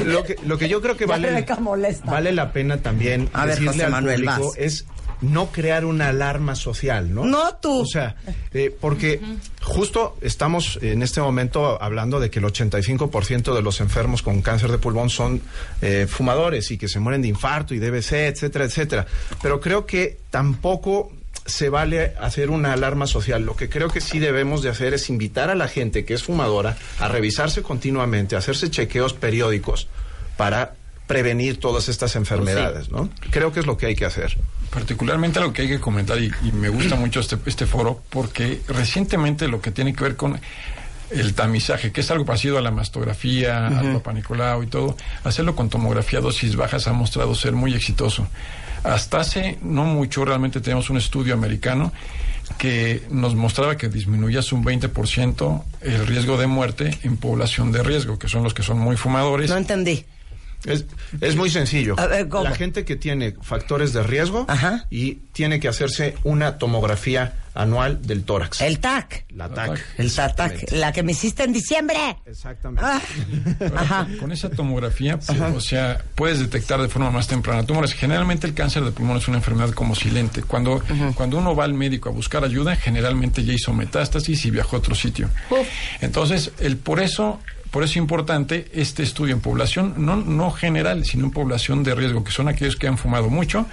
Lo 0.04 0.22
que, 0.22 0.36
lo 0.46 0.56
que 0.56 0.68
yo 0.68 0.80
creo 0.80 0.96
que 0.96 1.04
vale, 1.06 1.28
Rebeca 1.30 1.56
molesta. 1.56 2.08
vale 2.08 2.30
la 2.32 2.52
pena 2.52 2.76
también 2.78 3.28
A 3.32 3.44
ver, 3.44 3.62
José 3.64 3.84
al 3.84 3.90
Manuel, 3.90 4.22
público 4.24 4.48
vas. 4.50 4.58
es 4.58 4.77
no 5.20 5.50
crear 5.50 5.84
una 5.84 6.08
alarma 6.08 6.54
social, 6.54 7.14
¿no? 7.14 7.24
No 7.24 7.56
tú. 7.56 7.80
O 7.80 7.86
sea, 7.86 8.16
eh, 8.52 8.74
porque 8.80 9.20
justo 9.62 10.16
estamos 10.20 10.78
en 10.82 11.02
este 11.02 11.20
momento 11.20 11.80
hablando 11.82 12.20
de 12.20 12.30
que 12.30 12.38
el 12.38 12.44
85% 12.44 13.54
de 13.54 13.62
los 13.62 13.80
enfermos 13.80 14.22
con 14.22 14.42
cáncer 14.42 14.70
de 14.70 14.78
pulmón 14.78 15.10
son 15.10 15.42
eh, 15.82 16.06
fumadores 16.08 16.70
y 16.70 16.78
que 16.78 16.88
se 16.88 17.00
mueren 17.00 17.22
de 17.22 17.28
infarto 17.28 17.74
y 17.74 17.78
DBC, 17.78 18.12
etcétera, 18.12 18.64
etcétera. 18.64 19.06
Pero 19.42 19.60
creo 19.60 19.86
que 19.86 20.18
tampoco 20.30 21.12
se 21.48 21.70
vale 21.70 22.14
hacer 22.20 22.50
una 22.50 22.72
alarma 22.74 23.06
social. 23.06 23.42
Lo 23.42 23.56
que 23.56 23.68
creo 23.68 23.88
que 23.88 24.00
sí 24.00 24.18
debemos 24.18 24.62
de 24.62 24.68
hacer 24.68 24.94
es 24.94 25.08
invitar 25.08 25.50
a 25.50 25.54
la 25.54 25.66
gente 25.66 26.04
que 26.04 26.14
es 26.14 26.22
fumadora 26.22 26.76
a 26.98 27.08
revisarse 27.08 27.62
continuamente, 27.62 28.36
a 28.36 28.38
hacerse 28.38 28.70
chequeos 28.70 29.14
periódicos 29.14 29.88
para 30.36 30.74
prevenir 31.06 31.58
todas 31.58 31.88
estas 31.88 32.14
enfermedades, 32.16 32.90
¿no? 32.90 33.08
Creo 33.30 33.50
que 33.50 33.60
es 33.60 33.66
lo 33.66 33.78
que 33.78 33.86
hay 33.86 33.96
que 33.96 34.04
hacer. 34.04 34.36
Particularmente 34.70 35.40
lo 35.40 35.52
que 35.52 35.62
hay 35.62 35.68
que 35.68 35.80
comentar, 35.80 36.20
y, 36.20 36.30
y 36.44 36.52
me 36.52 36.68
gusta 36.68 36.94
mucho 36.96 37.20
este, 37.20 37.36
este 37.46 37.66
foro, 37.66 38.02
porque 38.10 38.60
recientemente 38.68 39.48
lo 39.48 39.60
que 39.60 39.70
tiene 39.70 39.94
que 39.94 40.04
ver 40.04 40.16
con 40.16 40.38
el 41.10 41.34
tamizaje, 41.34 41.92
que 41.92 42.00
es 42.02 42.10
algo 42.10 42.24
parecido 42.24 42.58
a 42.58 42.60
la 42.60 42.70
mastografía, 42.70 43.66
al 43.66 43.92
Papa 43.94 44.12
Nicolau 44.12 44.62
y 44.62 44.66
todo, 44.66 44.96
hacerlo 45.24 45.56
con 45.56 45.68
tomografía 45.68 46.20
dosis 46.20 46.56
bajas 46.56 46.86
ha 46.86 46.92
mostrado 46.92 47.34
ser 47.34 47.52
muy 47.52 47.74
exitoso. 47.74 48.26
Hasta 48.84 49.20
hace 49.20 49.58
no 49.62 49.84
mucho 49.84 50.24
realmente 50.24 50.60
tenemos 50.60 50.90
un 50.90 50.98
estudio 50.98 51.34
americano 51.34 51.92
que 52.56 53.02
nos 53.10 53.34
mostraba 53.34 53.76
que 53.76 53.88
disminuías 53.88 54.52
un 54.52 54.64
20% 54.64 55.62
el 55.82 56.06
riesgo 56.06 56.36
de 56.38 56.46
muerte 56.46 56.96
en 57.02 57.16
población 57.16 57.72
de 57.72 57.82
riesgo, 57.82 58.18
que 58.18 58.28
son 58.28 58.42
los 58.42 58.54
que 58.54 58.62
son 58.62 58.78
muy 58.78 58.96
fumadores. 58.96 59.50
No 59.50 59.56
entendí. 59.56 60.04
Es, 60.64 60.86
es 61.20 61.36
muy 61.36 61.50
sencillo. 61.50 61.94
A 61.98 62.06
ver, 62.06 62.28
¿cómo? 62.28 62.44
La 62.44 62.54
gente 62.54 62.84
que 62.84 62.96
tiene 62.96 63.36
factores 63.42 63.92
de 63.92 64.02
riesgo 64.02 64.44
Ajá. 64.48 64.86
y 64.90 65.14
tiene 65.32 65.60
que 65.60 65.68
hacerse 65.68 66.16
una 66.24 66.58
tomografía 66.58 67.34
anual 67.58 68.00
del 68.02 68.22
tórax. 68.22 68.60
El 68.60 68.78
TAC. 68.78 69.24
la 69.34 69.48
TAC. 69.48 69.80
El 69.98 70.14
TAC. 70.14 70.72
La 70.72 70.92
que 70.92 71.02
me 71.02 71.12
hiciste 71.12 71.42
en 71.42 71.52
diciembre. 71.52 72.16
Exactamente. 72.24 72.82
Ah. 72.84 73.00
Ajá. 73.76 74.06
Con 74.20 74.30
esa 74.30 74.48
tomografía, 74.48 75.18
pues, 75.18 75.40
o 75.40 75.60
sea, 75.60 76.02
puedes 76.14 76.38
detectar 76.38 76.80
de 76.80 76.88
forma 76.88 77.10
más 77.10 77.26
temprana 77.26 77.64
tumores. 77.64 77.94
Generalmente 77.94 78.46
el 78.46 78.54
cáncer 78.54 78.84
de 78.84 78.92
pulmón 78.92 79.16
es 79.16 79.26
una 79.26 79.38
enfermedad 79.38 79.70
como 79.70 79.96
silente. 79.96 80.42
Cuando, 80.42 80.82
cuando 81.14 81.38
uno 81.38 81.56
va 81.56 81.64
al 81.64 81.74
médico 81.74 82.08
a 82.08 82.12
buscar 82.12 82.44
ayuda, 82.44 82.76
generalmente 82.76 83.44
ya 83.44 83.52
hizo 83.52 83.72
metástasis 83.72 84.44
y 84.44 84.50
viajó 84.50 84.76
a 84.76 84.78
otro 84.78 84.94
sitio. 84.94 85.28
Entonces, 86.00 86.52
el 86.60 86.76
por 86.76 87.00
eso 87.00 87.40
por 87.70 87.82
eso 87.82 87.92
es 87.92 87.96
importante 87.98 88.68
este 88.72 89.02
estudio 89.02 89.34
en 89.34 89.40
población, 89.40 89.94
no, 89.98 90.16
no 90.16 90.50
general, 90.50 91.04
sino 91.04 91.24
en 91.26 91.30
población 91.30 91.82
de 91.84 91.94
riesgo, 91.94 92.24
que 92.24 92.30
son 92.32 92.48
aquellos 92.48 92.76
que 92.76 92.88
han 92.88 92.96
fumado 92.98 93.28
mucho 93.28 93.66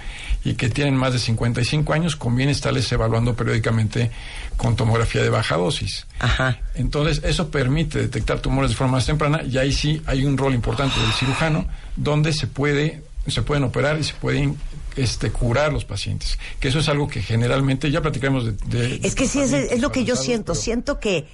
y 0.44 0.54
que 0.54 0.68
tienen 0.68 0.94
más 0.96 1.12
de 1.12 1.18
55 1.18 1.92
años, 1.92 2.14
conviene 2.16 2.52
estarles 2.52 2.90
evaluando 2.92 3.34
periódicamente 3.34 4.10
con 4.56 4.76
tomografía 4.76 5.22
de 5.22 5.30
baja 5.30 5.56
dosis. 5.56 6.06
Ajá. 6.18 6.58
Entonces, 6.74 7.22
eso 7.24 7.50
permite 7.50 7.98
detectar 7.98 8.40
tumores 8.40 8.70
de 8.70 8.76
forma 8.76 8.92
más 8.94 9.06
temprana 9.06 9.42
y 9.42 9.58
ahí 9.58 9.72
sí 9.72 10.02
hay 10.06 10.24
un 10.24 10.36
rol 10.36 10.54
importante 10.54 11.00
del 11.00 11.12
cirujano 11.12 11.66
donde 11.96 12.32
se 12.32 12.46
puede 12.46 13.02
se 13.26 13.42
pueden 13.42 13.64
operar 13.64 13.98
y 13.98 14.04
se 14.04 14.14
pueden 14.14 14.56
este 14.94 15.30
curar 15.32 15.72
los 15.72 15.84
pacientes. 15.84 16.38
Que 16.60 16.68
eso 16.68 16.78
es 16.78 16.88
algo 16.88 17.08
que 17.08 17.20
generalmente 17.22 17.90
ya 17.90 18.00
platicaremos 18.00 18.44
de, 18.44 18.52
de- 18.66 19.00
Es 19.02 19.16
que 19.16 19.26
sí, 19.26 19.40
es, 19.40 19.52
es 19.52 19.80
lo 19.80 19.90
que 19.90 20.04
yo 20.04 20.14
siento. 20.14 20.52
pero- 20.52 20.62
Siento 20.62 21.00
que, 21.00 21.26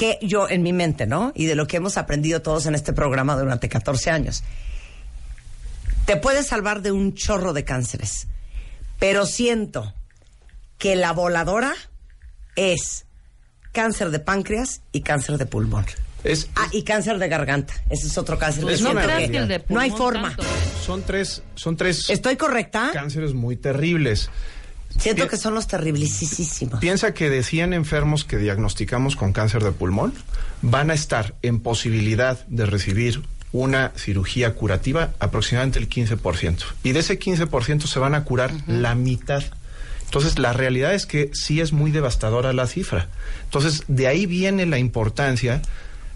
que 0.00 0.18
yo, 0.22 0.48
en 0.48 0.62
mi 0.62 0.72
mente, 0.72 1.06
¿no? 1.06 1.30
Y 1.34 1.44
de 1.44 1.54
lo 1.54 1.66
que 1.66 1.76
hemos 1.76 1.98
aprendido 1.98 2.40
todos 2.40 2.64
en 2.64 2.74
este 2.74 2.94
programa 2.94 3.36
durante 3.36 3.68
14 3.68 4.10
años. 4.10 4.42
Te 6.06 6.16
puedes 6.16 6.46
salvar 6.46 6.80
de 6.80 6.90
un 6.90 7.12
chorro 7.14 7.52
de 7.52 7.64
cánceres. 7.64 8.26
Pero 8.98 9.26
siento 9.26 9.92
que 10.78 10.96
la 10.96 11.12
voladora 11.12 11.74
es 12.56 13.04
cáncer 13.72 14.08
de 14.10 14.20
páncreas 14.20 14.80
y 14.90 15.02
cáncer 15.02 15.36
de 15.36 15.44
pulmón. 15.44 15.84
Es, 16.24 16.48
Ah, 16.56 16.68
y 16.72 16.82
cáncer 16.82 17.18
de 17.18 17.28
garganta. 17.28 17.74
Ese 17.90 18.06
es 18.06 18.16
otro 18.16 18.38
cáncer. 18.38 18.62
Pues 18.62 18.80
no 18.80 18.92
siento 18.92 19.04
creas 19.04 19.20
que 19.20 19.30
que 19.32 19.36
el 19.36 19.48
de 19.48 19.64
no 19.68 19.80
hay 19.80 19.90
forma. 19.90 20.28
tanto. 20.34 20.44
son 20.82 21.02
tres, 21.02 21.42
son 21.56 21.76
tres 21.76 22.08
¿Estoy 22.08 22.36
correcta? 22.36 22.88
cánceres 22.94 23.34
muy 23.34 23.56
terribles. 23.56 24.30
Siento 24.98 25.28
que 25.28 25.36
son 25.36 25.54
los. 25.54 25.66
Piensa 26.80 27.14
que 27.14 27.30
de 27.30 27.42
100 27.42 27.72
enfermos 27.72 28.24
que 28.24 28.36
diagnosticamos 28.36 29.16
con 29.16 29.32
cáncer 29.32 29.62
de 29.62 29.72
pulmón, 29.72 30.12
van 30.62 30.90
a 30.90 30.94
estar 30.94 31.34
en 31.42 31.60
posibilidad 31.60 32.46
de 32.48 32.66
recibir 32.66 33.22
una 33.52 33.92
cirugía 33.96 34.54
curativa 34.54 35.12
aproximadamente 35.18 35.78
el 35.78 35.88
15%. 35.88 36.64
Y 36.82 36.92
de 36.92 37.00
ese 37.00 37.18
15% 37.18 37.86
se 37.86 37.98
van 37.98 38.14
a 38.14 38.24
curar 38.24 38.52
la 38.66 38.94
mitad. 38.94 39.42
Entonces, 40.04 40.38
la 40.38 40.52
realidad 40.52 40.94
es 40.94 41.06
que 41.06 41.30
sí 41.32 41.60
es 41.60 41.72
muy 41.72 41.90
devastadora 41.90 42.52
la 42.52 42.66
cifra. 42.66 43.08
Entonces, 43.44 43.84
de 43.88 44.06
ahí 44.08 44.26
viene 44.26 44.66
la 44.66 44.78
importancia 44.78 45.62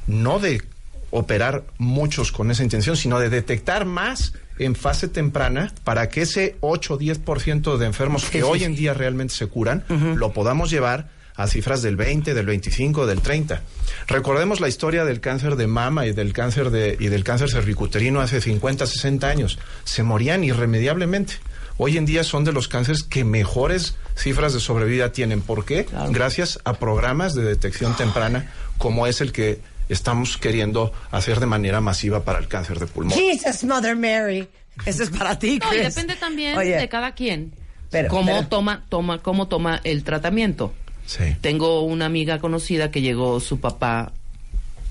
no 0.07 0.39
de 0.39 0.63
operar 1.11 1.65
muchos 1.79 2.33
con 2.33 2.51
esa 2.51 2.65
intención, 2.65 2.97
sino 2.97 3.21
de 3.21 3.31
detectar 3.31 3.85
más 3.85 4.35
en 4.59 4.75
fase 4.75 5.09
temprana 5.09 5.73
para 5.85 6.09
que 6.09 6.23
ese 6.23 6.57
8 6.61 6.95
o 6.95 6.99
10% 6.99 7.77
de 7.77 7.87
enfermos 7.87 8.25
que 8.27 8.43
hoy 8.43 8.65
en 8.65 8.75
día 8.75 8.95
realmente 8.95 9.35
se 9.35 9.47
curan, 9.47 9.85
lo 10.17 10.33
podamos 10.33 10.71
llevar 10.71 11.09
a 11.37 11.49
cifras 11.49 11.83
del 11.83 11.97
20, 11.97 12.33
del 12.33 12.47
25, 12.47 13.07
del 13.07 13.21
30. 13.21 13.61
Recordemos 14.07 14.61
la 14.61 14.69
historia 14.69 15.05
del 15.05 15.21
cáncer 15.21 15.57
de 15.57 15.67
mama 15.67 16.07
y 16.07 16.13
del 16.13 16.33
cáncer 16.33 16.71
de 16.71 16.97
y 16.99 17.09
del 17.09 17.25
cáncer 17.25 17.51
cervicuterino 17.51 18.21
hace 18.21 18.41
50, 18.41 18.87
60 18.87 19.29
años. 19.29 19.59
Se 19.85 20.03
morían 20.03 20.45
irremediablemente. 20.45 21.35
Hoy 21.77 21.97
en 21.99 22.07
día 22.07 22.23
son 22.23 22.45
de 22.45 22.53
los 22.53 22.69
cánceres 22.69 23.03
que 23.03 23.25
mejores 23.25 23.97
cifras 24.15 24.53
de 24.53 24.61
sobrevida 24.61 25.11
tienen. 25.11 25.41
¿Por 25.41 25.65
qué? 25.65 25.87
Gracias 26.11 26.61
a 26.65 26.75
programas 26.75 27.35
de 27.35 27.43
detección 27.43 27.97
temprana 27.97 28.49
como 28.79 29.09
es 29.09 29.21
el 29.21 29.33
que 29.33 29.61
estamos 29.89 30.37
queriendo 30.39 30.93
hacer 31.11 31.41
de 31.41 31.47
manera 31.47 31.81
masiva 31.81 32.25
para 32.25 32.39
el 32.39 32.49
cáncer 32.49 32.79
de 32.79 32.87
pulmón. 32.87 33.17
Jesus, 33.19 33.65
Mother 33.65 33.97
Mary. 33.97 34.49
Eso 34.87 35.03
es 35.05 35.11
para 35.11 35.39
ti, 35.39 35.59
No, 35.63 35.67
y 35.73 35.79
Chris. 35.81 35.95
depende 35.95 36.17
también 36.17 36.57
Oye, 36.59 36.77
de 36.77 36.89
cada 36.89 37.13
quien. 37.15 37.53
Pero- 37.91 38.09
cómo 38.09 38.35
pero- 38.35 38.49
toma, 38.49 38.85
toma, 38.89 39.23
cómo 39.23 39.47
toma 39.47 39.81
el 39.85 40.03
tratamiento. 40.05 40.73
Sí. 41.07 41.37
Tengo 41.41 41.83
una 41.83 42.07
amiga 42.07 42.39
conocida 42.41 42.91
que 42.91 43.03
llegó 43.03 43.39
su 43.41 43.61
papá 43.61 44.13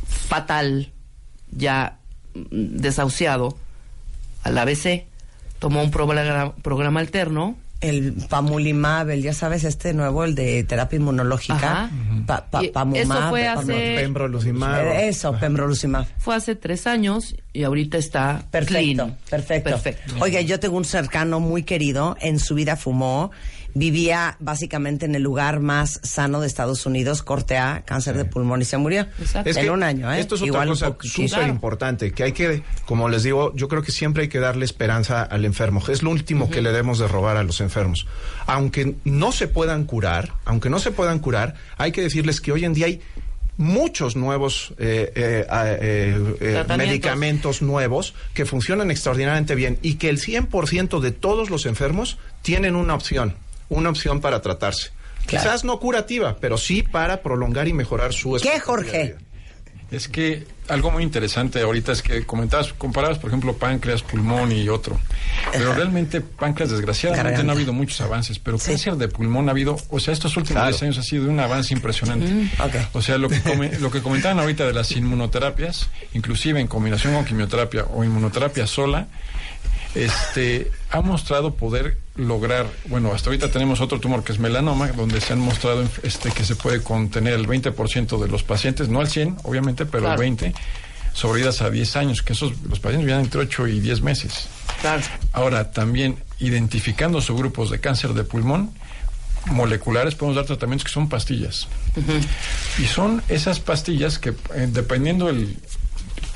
fatal, 0.08 0.92
ya 1.52 1.98
mm, 2.34 2.42
desahuciado, 2.52 3.58
al 4.44 4.58
ABC, 4.58 5.06
tomó 5.60 5.82
un 5.84 5.92
programa, 5.92 6.54
programa 6.62 7.00
alterno. 7.00 7.58
El 7.84 8.14
pamulimab, 8.30 9.10
el, 9.10 9.22
ya 9.22 9.34
sabes, 9.34 9.64
este 9.66 9.94
nuevo, 9.94 10.24
el 10.24 10.36
de 10.36 10.64
terapia 10.64 10.98
inmunológica. 10.98 11.90
Pa- 12.26 12.46
pa- 12.50 12.62
pamumab, 12.74 12.98
eso 13.20 13.30
fue 13.30 13.48
hace- 13.48 13.96
Pembrolizumab. 14.00 14.88
Eso, 15.02 15.38
pembrolizumab. 15.40 16.06
Fue 16.18 16.36
hace 16.36 16.56
tres 16.56 16.88
años 16.88 17.36
y 17.52 17.64
ahorita 17.64 17.98
está 17.98 18.44
Perfecto, 18.50 18.94
clean. 18.94 19.18
perfecto. 19.30 19.70
Perfecto. 19.72 20.16
Oiga, 20.22 20.42
yo 20.42 20.60
tengo 20.60 20.78
un 20.78 20.86
cercano 20.86 21.40
muy 21.40 21.64
querido, 21.64 22.16
en 22.22 22.40
su 22.40 22.56
vida 22.56 22.76
fumó, 22.78 23.32
vivía 23.74 24.38
básicamente 24.40 25.06
en 25.06 25.16
el 25.16 25.24
lugar 25.24 25.60
más 25.60 26.00
sano 26.04 26.42
de 26.42 26.48
Estados 26.48 26.86
Unidos, 26.86 27.24
corte 27.24 27.58
A, 27.58 27.84
cáncer 27.86 28.18
de 28.18 28.26
pulmón 28.26 28.62
y 28.62 28.66
se 28.66 28.78
murió. 28.78 29.08
Exacto. 29.20 29.50
Es 29.50 29.58
en 29.58 29.64
que 29.64 29.70
un 29.72 29.84
año, 29.84 30.12
¿eh? 30.12 30.20
Esto 30.20 30.36
es 30.36 30.42
otra 30.42 30.48
Igual 30.48 30.70
un 30.70 30.74
cosa 30.76 30.98
súper 31.02 31.48
importante, 31.48 32.12
que 32.12 32.24
hay 32.24 32.32
que, 32.32 32.64
como 32.86 33.10
les 33.10 33.24
digo, 33.24 33.54
yo 33.56 33.68
creo 33.68 33.82
que 33.82 33.92
siempre 33.92 34.24
hay 34.24 34.30
que 34.30 34.40
darle 34.40 34.66
esperanza 34.66 35.24
al 35.24 35.46
enfermo. 35.46 35.82
Es 35.88 36.04
lo 36.04 36.12
último 36.12 36.50
que 36.50 36.62
le 36.62 36.70
debemos 36.70 37.00
de 37.00 37.08
robar 37.08 37.38
a 37.38 37.44
los 37.44 37.62
enfermos. 37.62 38.08
Aunque 38.46 38.96
no 39.04 39.32
se 39.32 39.48
puedan 39.48 39.86
curar, 39.86 40.34
aunque 40.46 40.70
no 40.70 40.80
se 40.80 40.92
puedan 40.92 41.20
curar, 41.20 41.56
hay 41.78 41.92
que 41.92 42.02
decirles 42.02 42.42
que 42.42 42.52
hoy 42.52 42.66
en 42.66 42.74
día 42.74 42.88
hay 42.88 43.02
muchos 43.58 44.16
nuevos 44.16 44.74
eh, 44.78 45.12
eh, 45.16 45.46
eh, 45.50 46.36
eh, 46.42 46.78
medicamentos 46.78 47.62
nuevos 47.62 48.16
que 48.34 48.46
funcionan 48.46 48.90
extraordinariamente 48.92 49.56
bien 49.56 49.78
y 49.82 49.96
que 49.96 50.10
el 50.10 50.20
100% 50.20 51.00
de 51.00 51.12
todos 51.12 51.50
los 51.50 51.66
enfermos 51.66 52.18
tienen 52.42 52.76
una 52.76 52.96
opción, 52.96 53.36
una 53.74 53.90
opción 53.90 54.22
para 54.22 54.42
tratarse. 54.42 54.90
Claro. 55.26 55.44
Quizás 55.46 55.64
no 55.64 55.80
curativa, 55.80 56.36
pero 56.40 56.58
sí 56.58 56.84
para 56.84 57.22
prolongar 57.22 57.68
y 57.68 57.74
mejorar 57.74 58.14
su 58.14 58.38
¿Qué, 58.42 58.60
Jorge? 58.60 59.16
Es 59.92 60.08
que 60.08 60.46
algo 60.70 60.90
muy 60.90 61.04
interesante 61.04 61.62
ahorita 61.62 61.92
es 61.92 62.02
que 62.02 62.26
comentabas, 62.26 62.74
comparabas, 62.74 63.20
por 63.20 63.30
ejemplo, 63.30 63.54
páncreas, 63.58 64.02
pulmón 64.02 64.52
y 64.52 64.68
otro. 64.68 65.00
Pero 65.52 65.72
realmente 65.76 66.20
páncreas, 66.20 66.72
desgraciadamente, 66.72 67.24
Garganta. 67.30 67.44
no 67.46 67.52
ha 67.52 67.56
habido 67.56 67.74
muchos 67.74 68.02
avances. 68.02 68.40
Pero 68.40 68.58
Sí. 68.58 68.72
cáncer 68.72 68.96
de 68.96 69.08
pulmón 69.08 69.50
ha 69.50 69.52
habido, 69.52 69.78
o 69.90 70.00
sea, 70.00 70.12
estos 70.14 70.36
últimos 70.36 70.62
Claro. 70.62 70.72
10 70.72 70.82
años 70.84 70.98
ha 70.98 71.04
sido 71.04 71.30
un 71.30 71.40
avance 71.40 71.76
impresionante. 71.76 72.50
ok. 72.60 72.76
O 72.94 73.02
sea, 73.04 73.20
lo 73.20 73.30
que, 73.30 73.40
come- 73.42 73.78
lo 73.80 73.92
que 73.92 74.02
comentaban 74.02 74.40
ahorita 74.40 74.66
de 74.66 74.74
las 74.74 74.92
inmunoterapias, 74.94 75.90
inclusive 76.14 76.60
en 76.60 76.66
combinación 76.68 77.14
con 77.14 77.24
quimioterapia 77.26 77.84
o 77.94 78.04
inmunoterapia 78.04 78.66
sola, 78.66 79.08
este, 79.96 80.72
ha 80.92 81.02
mostrado 81.02 81.54
poder 81.56 81.98
lograr, 82.16 82.68
bueno, 82.86 83.12
hasta 83.14 83.30
ahorita 83.30 83.52
tenemos 83.52 83.82
otro 83.82 84.00
tumor 84.00 84.24
que 84.24 84.32
es 84.34 84.40
melanoma, 84.40 84.88
donde 84.90 85.20
se 85.22 85.34
han 85.34 85.40
mostrado 85.40 85.84
este, 86.04 86.32
que 86.32 86.44
se 86.44 86.56
puede 86.56 86.82
contener 86.82 87.34
el 87.34 87.48
20% 87.48 88.20
de 88.22 88.28
los 88.28 88.44
pacientes, 88.44 88.90
no 88.90 89.00
al 89.00 89.08
100, 89.08 89.38
obviamente, 89.44 89.86
pero 89.86 90.04
Claro. 90.04 90.16
el 90.16 90.20
20, 90.36 90.54
sobrevidas 91.14 91.62
a 91.62 91.70
10 91.70 91.96
años, 91.96 92.22
que 92.22 92.34
esos, 92.34 92.54
los 92.70 92.80
pacientes 92.80 93.06
viven 93.08 93.22
entre 93.26 93.42
8 93.42 93.68
y 93.68 93.80
10 93.80 94.02
meses. 94.02 94.48
Claro. 94.82 95.04
Ahora, 95.32 95.72
también 95.72 96.18
identificando 96.40 97.22
subgrupos 97.22 97.70
de 97.70 97.80
cáncer 97.80 98.14
de 98.14 98.24
pulmón 98.24 98.72
moleculares, 99.48 100.16
podemos 100.16 100.36
dar 100.38 100.46
tratamientos 100.46 100.86
que 100.86 100.92
son 100.92 101.10
pastillas. 101.10 101.68
Y 102.80 102.86
son 102.86 103.22
esas 103.28 103.60
pastillas 103.60 104.18
que, 104.18 104.30
eh, 104.30 104.68
dependiendo 104.72 105.30
el 105.30 105.58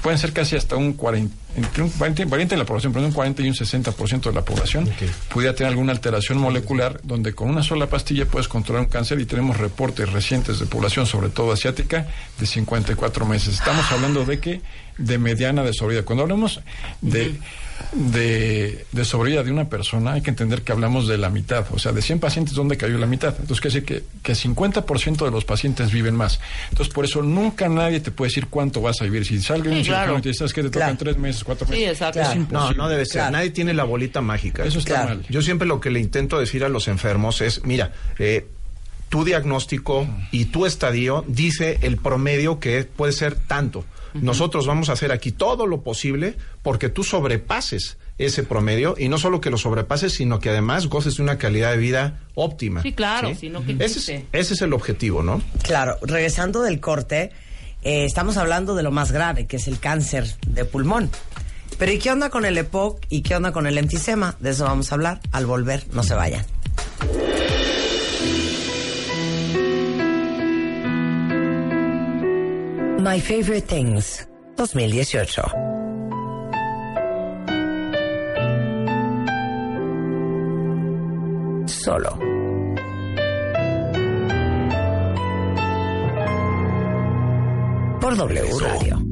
pueden 0.01 0.19
ser 0.19 0.31
casi 0.33 0.55
hasta 0.55 0.75
un 0.75 0.93
40, 0.93 1.35
entre 1.57 1.83
un 1.83 1.91
20, 1.99 2.25
variante 2.25 2.55
de 2.55 2.59
la 2.59 2.65
población, 2.65 2.93
pero 2.93 3.05
un 3.05 3.11
40 3.11 3.41
y 3.41 3.49
un 3.49 3.53
60% 3.55 4.21
de 4.21 4.31
la 4.33 4.45
población 4.45 4.89
pudiera 5.33 5.53
tener 5.55 5.71
alguna 5.71 5.91
alteración 5.91 6.37
molecular 6.37 6.99
donde 7.03 7.33
con 7.33 7.49
una 7.49 7.63
sola 7.63 7.87
pastilla 7.87 8.25
puedes 8.25 8.47
controlar 8.47 8.83
un 8.83 8.89
cáncer 8.89 9.19
y 9.19 9.25
tenemos 9.25 9.57
reportes 9.57 10.11
recientes 10.13 10.59
de 10.59 10.65
población, 10.67 11.05
sobre 11.05 11.29
todo 11.29 11.51
asiática, 11.51 12.07
de 12.39 12.45
54 12.45 13.25
meses. 13.25 13.55
Estamos 13.55 13.91
hablando 13.91 14.23
de 14.23 14.39
que 14.39 14.61
de 14.97 15.17
mediana 15.19 15.63
de 15.63 15.73
sobrevida. 15.73 16.03
Cuando 16.05 16.23
hablamos 16.23 16.59
de, 17.01 17.35
de, 17.93 18.85
de 18.91 19.05
sobrevida 19.05 19.43
de 19.43 19.51
una 19.51 19.69
persona, 19.69 20.13
hay 20.13 20.21
que 20.21 20.29
entender 20.31 20.63
que 20.63 20.71
hablamos 20.71 21.07
de 21.07 21.17
la 21.19 21.29
mitad. 21.29 21.65
O 21.71 21.79
sea, 21.79 21.91
de 21.91 22.01
100 22.01 22.19
pacientes, 22.19 22.55
¿dónde 22.55 22.77
cayó 22.77 22.97
la 22.97 23.05
mitad? 23.05 23.35
Entonces, 23.39 23.61
quiere 23.61 23.81
decir 23.81 23.85
que, 23.85 24.03
que 24.23 24.33
50% 24.33 25.23
de 25.25 25.31
los 25.31 25.45
pacientes 25.45 25.91
viven 25.91 26.15
más. 26.15 26.39
Entonces, 26.71 26.91
por 26.93 27.05
eso 27.05 27.21
nunca 27.21 27.69
nadie 27.69 27.99
te 27.99 28.11
puede 28.11 28.29
decir 28.29 28.47
cuánto 28.47 28.81
vas 28.81 28.99
a 29.01 29.03
vivir. 29.05 29.25
Si 29.25 29.39
salga 29.41 29.69
un 29.69 29.77
Sí, 29.77 29.83
claro. 29.83 30.01
cirujano 30.03 30.19
y 30.19 30.21
te 30.23 30.29
dice, 30.29 30.39
"¿Sabes 30.39 30.53
qué? 30.53 30.63
te 30.63 30.69
tocan 30.69 30.81
Claro. 30.89 30.97
tres 30.97 31.17
meses, 31.17 31.43
cuatro 31.47 31.67
Sí, 31.67 31.83
exacto. 31.83 32.19
Es 32.21 32.27
Claro. 32.27 32.47
No, 32.51 32.71
no 32.73 32.89
debe 32.89 33.05
ser. 33.05 33.13
Claro. 33.21 33.31
Nadie 33.31 33.49
tiene 33.49 33.73
la 33.73 33.83
bolita 33.85 34.21
mágica. 34.21 34.63
Eso 34.63 34.77
está 34.79 34.93
Claro. 34.93 35.09
mal. 35.15 35.25
Yo 35.29 35.41
siempre 35.41 35.67
lo 35.67 35.79
que 35.79 35.89
le 35.89 35.99
intento 35.99 36.37
decir 36.39 36.63
a 36.63 36.69
los 36.69 36.87
enfermos 36.87 37.41
es, 37.41 37.63
mira, 37.65 37.91
eh, 38.19 38.45
tu 39.09 39.23
diagnóstico 39.23 40.05
y 40.31 40.45
tu 40.45 40.65
estadio 40.65 41.23
dice 41.27 41.79
el 41.81 41.97
promedio 41.97 42.59
que 42.59 42.83
puede 42.83 43.13
ser 43.13 43.35
tanto. 43.35 43.85
Nosotros 44.13 44.65
vamos 44.65 44.89
a 44.89 44.93
hacer 44.93 45.11
aquí 45.11 45.31
todo 45.31 45.67
lo 45.67 45.81
posible 45.81 46.35
porque 46.63 46.89
tú 46.89 47.03
sobrepases 47.03 47.97
ese 48.17 48.41
promedio 48.41 48.95
y 48.97 49.09
no 49.09 49.19
solo 49.19 49.39
que 49.41 49.51
lo 49.51 49.57
sobrepases, 49.57 50.13
sino 50.13 50.39
que 50.39 50.49
además 50.49 50.87
goces 50.87 51.17
de 51.17 51.23
una 51.23 51.37
calidad 51.37 51.71
de 51.71 51.77
vida 51.77 52.19
óptima. 52.33 52.81
Sí, 52.81 52.93
claro, 52.93 53.35
sino 53.35 53.63
que 53.63 53.73
ese, 53.73 53.99
es, 53.99 54.05
quite. 54.05 54.25
ese 54.31 54.53
es 54.55 54.61
el 54.63 54.73
objetivo, 54.73 55.21
¿no? 55.21 55.41
Claro, 55.61 55.97
regresando 56.01 56.63
del 56.63 56.79
corte, 56.79 57.31
eh, 57.87 58.03
estamos 58.03 58.35
hablando 58.35 58.75
de 58.75 58.83
lo 58.83 58.91
más 58.91 59.13
grave, 59.13 59.47
que 59.47 59.55
es 59.55 59.69
el 59.69 59.79
cáncer 59.79 60.27
de 60.45 60.65
pulmón. 60.65 61.09
Pero 61.79 61.93
¿y 61.93 61.99
qué 61.99 62.11
onda 62.11 62.29
con 62.29 62.43
el 62.43 62.57
EPOC 62.57 63.05
y 63.07 63.21
qué 63.21 63.37
onda 63.37 63.53
con 63.53 63.65
el 63.65 63.77
enfisema? 63.77 64.35
De 64.41 64.49
eso 64.49 64.65
vamos 64.65 64.91
a 64.91 64.95
hablar 64.95 65.21
al 65.31 65.45
volver. 65.45 65.85
No 65.93 66.03
se 66.03 66.13
vayan. 66.13 66.45
My 72.99 73.21
Favorite 73.21 73.61
Things 73.61 74.27
2018. 74.57 75.43
Solo. 81.67 82.36
Por 88.07 88.15
W 88.15 88.59
Radio. 88.61 89.03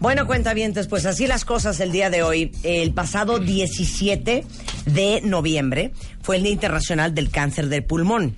Bueno, 0.00 0.26
cuentavientes, 0.26 0.88
pues 0.88 1.06
así 1.06 1.28
las 1.28 1.44
cosas 1.44 1.78
el 1.78 1.92
día 1.92 2.10
de 2.10 2.24
hoy. 2.24 2.50
El 2.64 2.94
pasado 2.94 3.38
17 3.38 4.44
de 4.86 5.20
noviembre 5.22 5.92
fue 6.22 6.34
el 6.34 6.42
Día 6.42 6.50
Internacional 6.50 7.14
del 7.14 7.30
Cáncer 7.30 7.68
del 7.68 7.84
Pulmón. 7.84 8.34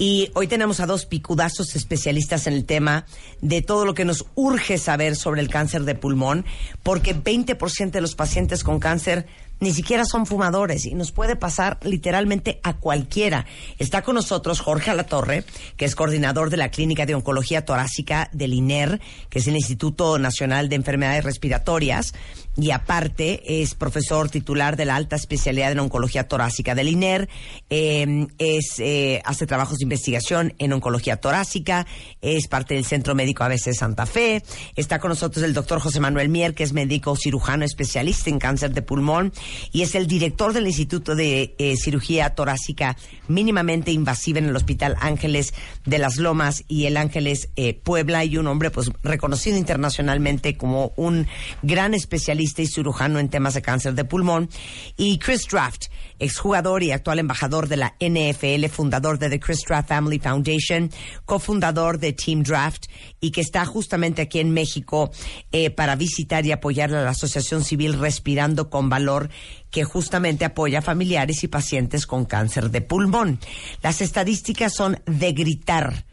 Y 0.00 0.32
hoy 0.34 0.48
tenemos 0.48 0.80
a 0.80 0.86
dos 0.86 1.06
picudazos 1.06 1.76
especialistas 1.76 2.48
en 2.48 2.54
el 2.54 2.64
tema 2.64 3.06
de 3.40 3.62
todo 3.62 3.84
lo 3.84 3.94
que 3.94 4.04
nos 4.04 4.26
urge 4.34 4.78
saber 4.78 5.14
sobre 5.14 5.40
el 5.40 5.48
cáncer 5.48 5.84
de 5.84 5.94
pulmón, 5.94 6.44
porque 6.82 7.14
20% 7.14 7.90
de 7.90 8.00
los 8.00 8.16
pacientes 8.16 8.64
con 8.64 8.80
cáncer 8.80 9.26
ni 9.60 9.72
siquiera 9.72 10.04
son 10.04 10.26
fumadores 10.26 10.86
y 10.86 10.94
nos 10.94 11.12
puede 11.12 11.36
pasar 11.36 11.78
literalmente 11.82 12.60
a 12.62 12.74
cualquiera. 12.74 13.46
Está 13.78 14.02
con 14.02 14.14
nosotros 14.14 14.60
Jorge 14.60 14.90
Alatorre, 14.90 15.44
que 15.76 15.84
es 15.84 15.94
coordinador 15.94 16.50
de 16.50 16.56
la 16.56 16.70
Clínica 16.70 17.06
de 17.06 17.14
Oncología 17.14 17.64
Torácica 17.64 18.28
del 18.32 18.54
INER, 18.54 19.00
que 19.28 19.38
es 19.38 19.46
el 19.46 19.56
Instituto 19.56 20.18
Nacional 20.18 20.68
de 20.68 20.76
Enfermedades 20.76 21.24
Respiratorias, 21.24 22.14
y 22.60 22.72
aparte 22.72 23.62
es 23.62 23.74
profesor 23.74 24.28
titular 24.28 24.76
de 24.76 24.84
la 24.84 24.96
alta 24.96 25.14
especialidad 25.14 25.70
en 25.70 25.78
oncología 25.78 26.26
torácica 26.26 26.74
del 26.74 26.88
INER, 26.88 27.28
eh, 27.70 28.26
es, 28.38 28.80
eh, 28.80 29.22
hace 29.24 29.46
trabajos 29.46 29.78
de 29.78 29.84
investigación 29.84 30.54
en 30.58 30.72
oncología 30.72 31.18
torácica, 31.18 31.86
es 32.20 32.48
parte 32.48 32.74
del 32.74 32.84
Centro 32.84 33.14
Médico 33.14 33.44
ABC 33.44 33.72
Santa 33.72 34.06
Fe, 34.06 34.42
está 34.74 34.98
con 34.98 35.10
nosotros 35.10 35.44
el 35.44 35.54
doctor 35.54 35.78
José 35.78 36.00
Manuel 36.00 36.28
Mier, 36.28 36.54
que 36.54 36.64
es 36.64 36.72
médico 36.72 37.14
cirujano 37.14 37.64
especialista 37.64 38.28
en 38.28 38.40
cáncer 38.40 38.72
de 38.72 38.82
pulmón 38.82 39.32
y 39.70 39.82
es 39.82 39.94
el 39.94 40.08
director 40.08 40.52
del 40.52 40.66
Instituto 40.66 41.14
de 41.14 41.54
eh, 41.58 41.76
Cirugía 41.76 42.34
Torácica 42.34 42.96
mínimamente 43.28 43.92
invasiva 43.92 44.40
en 44.40 44.46
el 44.46 44.56
Hospital 44.56 44.96
Ángeles 45.00 45.54
de 45.84 45.98
las 45.98 46.16
Lomas 46.16 46.64
y 46.66 46.86
el 46.86 46.96
Ángeles 46.96 47.50
eh, 47.54 47.74
Puebla 47.74 48.24
y 48.24 48.36
un 48.36 48.48
hombre 48.48 48.70
pues 48.70 48.90
reconocido 49.04 49.56
internacionalmente 49.56 50.56
como 50.56 50.92
un 50.96 51.28
gran 51.62 51.94
especialista 51.94 52.47
especialista 52.48 52.62
y 52.62 52.66
cirujano 52.66 53.18
en 53.18 53.28
temas 53.28 53.54
de 53.54 53.62
cáncer 53.62 53.94
de 53.94 54.04
pulmón, 54.04 54.48
y 54.96 55.18
Chris 55.18 55.46
Draft, 55.50 55.86
exjugador 56.18 56.82
y 56.82 56.92
actual 56.92 57.18
embajador 57.18 57.68
de 57.68 57.76
la 57.76 57.94
NFL, 58.00 58.66
fundador 58.70 59.18
de 59.18 59.28
The 59.30 59.40
Chris 59.40 59.62
Draft 59.66 59.88
Family 59.88 60.18
Foundation, 60.18 60.90
cofundador 61.24 61.98
de 61.98 62.12
Team 62.12 62.42
Draft 62.42 62.86
y 63.20 63.30
que 63.30 63.40
está 63.40 63.64
justamente 63.64 64.22
aquí 64.22 64.40
en 64.40 64.52
México 64.52 65.10
eh, 65.52 65.70
para 65.70 65.96
visitar 65.96 66.44
y 66.46 66.52
apoyar 66.52 66.94
a 66.94 67.02
la 67.02 67.10
Asociación 67.10 67.64
Civil 67.64 67.98
Respirando 67.98 68.70
con 68.70 68.88
Valor, 68.88 69.30
que 69.70 69.84
justamente 69.84 70.44
apoya 70.44 70.78
a 70.78 70.82
familiares 70.82 71.44
y 71.44 71.48
pacientes 71.48 72.06
con 72.06 72.24
cáncer 72.24 72.70
de 72.70 72.80
pulmón. 72.80 73.38
Las 73.82 74.00
estadísticas 74.00 74.74
son 74.74 75.00
de 75.06 75.32
gritar. 75.32 76.04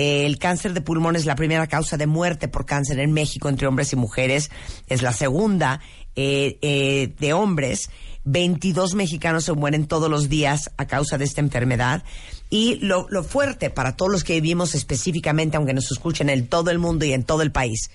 El 0.00 0.38
cáncer 0.38 0.74
de 0.74 0.80
pulmón 0.80 1.16
es 1.16 1.26
la 1.26 1.34
primera 1.34 1.66
causa 1.66 1.96
de 1.96 2.06
muerte 2.06 2.46
por 2.46 2.64
cáncer 2.66 3.00
en 3.00 3.10
México 3.12 3.48
entre 3.48 3.66
hombres 3.66 3.92
y 3.92 3.96
mujeres. 3.96 4.48
Es 4.86 5.02
la 5.02 5.12
segunda 5.12 5.80
eh, 6.14 6.56
eh, 6.62 7.12
de 7.18 7.32
hombres. 7.32 7.90
22 8.22 8.94
mexicanos 8.94 9.44
se 9.46 9.52
mueren 9.54 9.88
todos 9.88 10.08
los 10.08 10.28
días 10.28 10.70
a 10.76 10.86
causa 10.86 11.18
de 11.18 11.24
esta 11.24 11.40
enfermedad. 11.40 12.04
Y 12.48 12.76
lo, 12.76 13.08
lo 13.10 13.24
fuerte 13.24 13.70
para 13.70 13.96
todos 13.96 14.12
los 14.12 14.22
que 14.22 14.34
vivimos 14.34 14.76
específicamente, 14.76 15.56
aunque 15.56 15.74
nos 15.74 15.90
escuchen 15.90 16.28
en 16.30 16.46
todo 16.46 16.70
el 16.70 16.78
mundo 16.78 17.04
y 17.04 17.12
en 17.12 17.24
todo 17.24 17.42
el 17.42 17.50
país, 17.50 17.90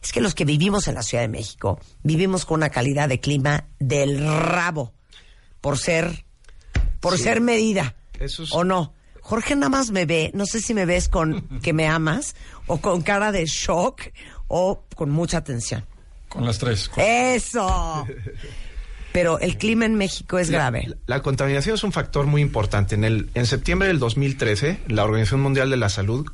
es 0.00 0.12
que 0.12 0.20
los 0.20 0.36
que 0.36 0.44
vivimos 0.44 0.86
en 0.86 0.94
la 0.94 1.02
Ciudad 1.02 1.24
de 1.24 1.28
México 1.28 1.80
vivimos 2.04 2.44
con 2.44 2.58
una 2.60 2.70
calidad 2.70 3.08
de 3.08 3.18
clima 3.18 3.66
del 3.80 4.20
rabo 4.24 4.92
por 5.60 5.76
ser 5.76 6.24
por 7.00 7.16
Sí. 7.16 7.24
ser 7.24 7.40
medida 7.40 7.96
Eso 8.20 8.44
es- 8.44 8.52
o 8.52 8.62
no. 8.62 8.92
Jorge 9.28 9.54
nada 9.56 9.68
más 9.68 9.90
me 9.90 10.06
ve, 10.06 10.30
no 10.32 10.46
sé 10.46 10.62
si 10.62 10.72
me 10.72 10.86
ves 10.86 11.10
con 11.10 11.42
que 11.62 11.74
me 11.74 11.86
amas 11.86 12.34
o 12.66 12.80
con 12.80 13.02
cara 13.02 13.30
de 13.30 13.44
shock 13.44 14.00
o 14.46 14.84
con 14.96 15.10
mucha 15.10 15.44
tensión. 15.44 15.84
Con 16.30 16.46
las 16.46 16.58
tres. 16.58 16.88
Con- 16.88 17.04
Eso. 17.04 18.06
Pero 19.12 19.38
el 19.38 19.58
clima 19.58 19.84
en 19.84 19.96
México 19.96 20.38
es 20.38 20.50
grave. 20.50 20.84
La, 21.06 21.16
la 21.16 21.22
contaminación 21.22 21.74
es 21.74 21.84
un 21.84 21.92
factor 21.92 22.24
muy 22.26 22.40
importante. 22.40 22.94
En, 22.94 23.04
el, 23.04 23.28
en 23.34 23.44
septiembre 23.44 23.88
del 23.88 23.98
2013, 23.98 24.80
la 24.88 25.04
Organización 25.04 25.42
Mundial 25.42 25.68
de 25.68 25.76
la 25.76 25.90
Salud 25.90 26.26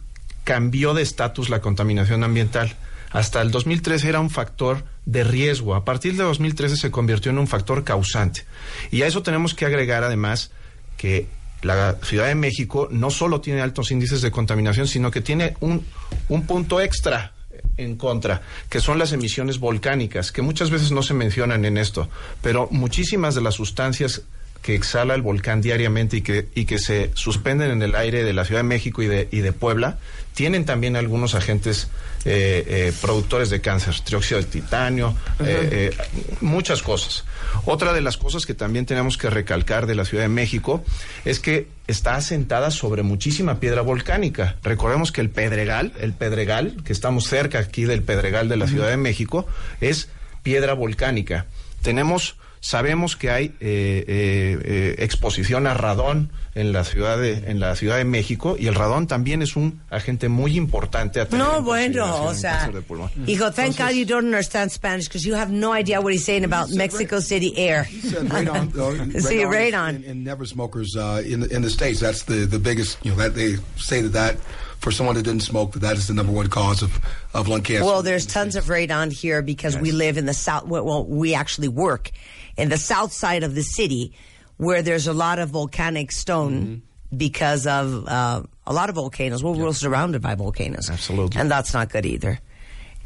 cambió 0.44 0.94
de 0.94 1.02
estatus 1.02 1.50
la 1.50 1.60
contaminación 1.60 2.22
ambiental. 2.22 2.76
Hasta 3.10 3.42
el 3.42 3.50
2013 3.50 4.08
era 4.08 4.20
un 4.20 4.30
factor 4.30 4.84
de 5.04 5.24
riesgo. 5.24 5.74
A 5.74 5.84
partir 5.84 6.16
de 6.16 6.22
2013 6.22 6.76
se 6.76 6.90
convirtió 6.92 7.30
en 7.32 7.38
un 7.38 7.48
factor 7.48 7.82
causante. 7.82 8.44
Y 8.92 9.02
a 9.02 9.06
eso 9.08 9.22
tenemos 9.24 9.54
que 9.54 9.66
agregar 9.66 10.04
además 10.04 10.52
que 10.96 11.26
la 11.64 11.96
Ciudad 12.02 12.26
de 12.26 12.34
México 12.34 12.88
no 12.90 13.10
solo 13.10 13.40
tiene 13.40 13.62
altos 13.62 13.90
índices 13.90 14.22
de 14.22 14.30
contaminación, 14.30 14.86
sino 14.86 15.10
que 15.10 15.20
tiene 15.20 15.56
un, 15.60 15.84
un 16.28 16.46
punto 16.46 16.80
extra 16.80 17.32
en 17.76 17.96
contra, 17.96 18.42
que 18.68 18.80
son 18.80 18.98
las 18.98 19.12
emisiones 19.12 19.58
volcánicas, 19.58 20.30
que 20.30 20.42
muchas 20.42 20.70
veces 20.70 20.92
no 20.92 21.02
se 21.02 21.14
mencionan 21.14 21.64
en 21.64 21.76
esto, 21.76 22.08
pero 22.42 22.68
muchísimas 22.70 23.34
de 23.34 23.40
las 23.40 23.54
sustancias 23.54 24.22
que 24.64 24.74
exhala 24.74 25.14
el 25.14 25.20
volcán 25.20 25.60
diariamente 25.60 26.16
y 26.16 26.22
que, 26.22 26.48
y 26.54 26.64
que 26.64 26.78
se 26.78 27.10
suspenden 27.12 27.70
en 27.70 27.82
el 27.82 27.94
aire 27.94 28.24
de 28.24 28.32
la 28.32 28.46
Ciudad 28.46 28.60
de 28.60 28.68
México 28.68 29.02
y 29.02 29.06
de, 29.06 29.28
y 29.30 29.40
de 29.40 29.52
Puebla, 29.52 29.98
tienen 30.32 30.64
también 30.64 30.96
algunos 30.96 31.34
agentes 31.34 31.88
eh, 32.24 32.64
eh, 32.66 32.92
productores 33.02 33.50
de 33.50 33.60
cáncer, 33.60 33.94
trióxido 34.00 34.40
de 34.40 34.46
titanio, 34.46 35.14
eh, 35.40 35.94
muchas 36.40 36.82
cosas. 36.82 37.26
Otra 37.66 37.92
de 37.92 38.00
las 38.00 38.16
cosas 38.16 38.46
que 38.46 38.54
también 38.54 38.86
tenemos 38.86 39.18
que 39.18 39.28
recalcar 39.28 39.86
de 39.86 39.96
la 39.96 40.06
Ciudad 40.06 40.24
de 40.24 40.30
México 40.30 40.82
es 41.26 41.40
que 41.40 41.68
está 41.86 42.14
asentada 42.14 42.70
sobre 42.70 43.02
muchísima 43.02 43.60
piedra 43.60 43.82
volcánica. 43.82 44.56
Recordemos 44.62 45.12
que 45.12 45.20
el 45.20 45.28
Pedregal, 45.28 45.92
el 46.00 46.14
Pedregal, 46.14 46.82
que 46.84 46.94
estamos 46.94 47.28
cerca 47.28 47.58
aquí 47.58 47.84
del 47.84 48.02
Pedregal 48.02 48.48
de 48.48 48.56
la 48.56 48.66
Ciudad 48.66 48.88
de 48.88 48.96
México, 48.96 49.46
es 49.82 50.08
piedra 50.42 50.72
volcánica. 50.72 51.44
Tenemos 51.82 52.36
Sabemos 52.64 53.14
que 53.14 53.28
hay 53.28 53.44
eh, 53.44 53.52
eh, 53.60 54.58
eh, 54.64 54.94
exposición 55.00 55.66
a 55.66 55.74
radón 55.74 56.32
en 56.54 56.72
la 56.72 56.84
ciudad 56.84 57.18
de 57.18 57.50
en 57.50 57.60
la 57.60 57.76
ciudad 57.76 57.98
de 57.98 58.06
México 58.06 58.56
y 58.58 58.68
el 58.68 58.74
radón 58.74 59.06
también 59.06 59.42
es 59.42 59.54
un 59.54 59.82
agente 59.90 60.30
muy 60.30 60.56
importante 60.56 61.20
a 61.20 61.28
tener 61.28 61.44
No, 61.46 61.58
en 61.58 61.64
bueno, 61.64 62.22
o 62.24 62.32
sea, 62.34 62.60
cáncer 62.60 62.74
de 62.76 62.80
pulmón. 62.80 63.10
hijo, 63.26 63.52
thank 63.52 63.76
God 63.76 63.90
you 63.90 64.06
don't 64.06 64.24
understand 64.24 64.70
Spanish 64.70 65.08
because 65.08 65.26
you 65.28 65.34
have 65.34 65.52
no 65.52 65.74
idea 65.74 66.00
what 66.00 66.14
he's 66.14 66.24
saying 66.24 66.42
about 66.42 66.70
Mexico 66.70 67.20
City 67.20 67.52
air. 67.58 67.86
Radon. 68.30 68.72
uh, 68.78 69.20
Sí, 69.20 69.44
radon 69.44 69.52
radon. 69.52 69.96
In, 69.96 70.04
in 70.04 70.24
never 70.24 70.46
smokers 70.46 70.96
uh, 70.96 71.20
in 71.22 71.40
the- 71.40 71.54
in 71.54 71.60
the 71.60 71.68
states. 71.70 72.00
That's 72.00 72.22
the 72.24 72.46
the 72.46 72.58
biggest. 72.58 72.96
You 73.04 73.10
know 73.10 73.18
that 73.18 73.34
they 73.34 73.56
say 73.76 74.00
that 74.00 74.12
that 74.14 74.36
for 74.80 74.90
someone 74.90 75.16
that 75.16 75.24
didn't 75.24 75.42
smoke 75.42 75.72
that 75.72 75.80
that 75.82 75.96
is 75.98 76.06
the 76.06 76.14
number 76.14 76.32
one 76.32 76.48
cause 76.48 76.82
of 76.82 76.98
of 77.34 77.46
lung 77.46 77.60
cancer. 77.60 77.84
Well, 77.84 78.02
there's 78.02 78.24
tons 78.24 78.56
of 78.56 78.70
radon 78.70 79.12
here 79.12 79.42
because 79.42 79.76
we 79.78 79.92
live 79.92 80.16
in 80.16 80.24
the 80.24 80.32
south. 80.34 80.64
Well, 80.66 81.04
we 81.04 81.34
actually 81.34 81.68
work 81.68 82.10
in 82.56 82.68
the 82.68 82.78
south 82.78 83.12
side 83.12 83.42
of 83.42 83.54
the 83.54 83.62
city, 83.62 84.12
where 84.56 84.82
there's 84.82 85.06
a 85.08 85.12
lot 85.12 85.38
of 85.38 85.50
volcanic 85.50 86.12
stone 86.12 86.82
because 87.16 87.66
of 87.66 88.06
uh, 88.08 88.42
a 88.66 88.72
lot 88.72 88.88
of 88.88 88.94
volcanoes. 88.96 89.42
Well, 89.42 89.54
we're 89.54 89.72
surrounded 89.72 90.20
by 90.22 90.34
volcanoes, 90.34 90.88
Absolutely. 90.90 91.40
and 91.40 91.50
that's 91.50 91.72
not 91.74 91.90
good 91.92 92.06
either. 92.06 92.40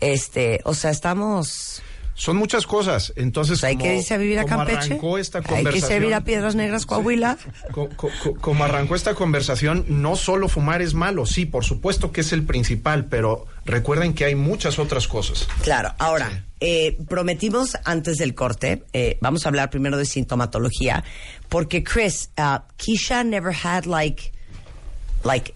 Este, 0.00 0.60
o 0.64 0.74
sea, 0.74 0.90
estamos. 0.90 1.80
Son 2.14 2.36
muchas 2.36 2.66
cosas. 2.66 3.12
Entonces, 3.16 3.60
pues 3.60 3.64
hay 3.64 3.76
como, 3.76 3.84
que 3.84 3.96
irse 3.98 4.12
a 4.14 4.16
vivir 4.18 4.40
a 4.40 4.44
Campeche. 4.44 4.94
arrancó 4.94 5.18
esta 5.18 5.38
Hay 5.38 5.64
que 5.64 5.76
irse 5.78 5.94
a 5.94 5.98
vivir 6.00 6.14
a 6.14 6.24
Piedras 6.24 6.56
Negras, 6.56 6.84
Coahuila. 6.84 7.38
co- 7.72 7.88
co- 7.96 8.10
co- 8.22 8.34
como 8.40 8.64
arrancó 8.64 8.96
esta 8.96 9.14
conversación, 9.14 9.84
no 9.88 10.16
solo 10.16 10.48
fumar 10.48 10.82
es 10.82 10.94
malo, 10.94 11.26
sí, 11.26 11.46
por 11.46 11.64
supuesto 11.64 12.10
que 12.10 12.22
es 12.22 12.32
el 12.32 12.42
principal, 12.44 13.04
pero 13.06 13.46
recuerden 13.68 14.14
que 14.14 14.24
hay 14.24 14.34
muchas 14.34 14.78
otras 14.78 15.06
cosas. 15.06 15.46
Claro, 15.62 15.94
ahora, 15.98 16.44
eh, 16.60 16.96
prometimos 17.08 17.76
antes 17.84 18.16
del 18.18 18.34
corte, 18.34 18.82
eh, 18.92 19.16
vamos 19.20 19.44
a 19.46 19.48
hablar 19.50 19.70
primero 19.70 19.96
de 19.96 20.04
sintomatología, 20.04 21.04
porque 21.48 21.84
Chris, 21.84 22.30
uh, 22.38 22.58
Keisha 22.76 23.22
never 23.24 23.52
had 23.54 23.84
like, 23.86 24.32
like, 25.24 25.54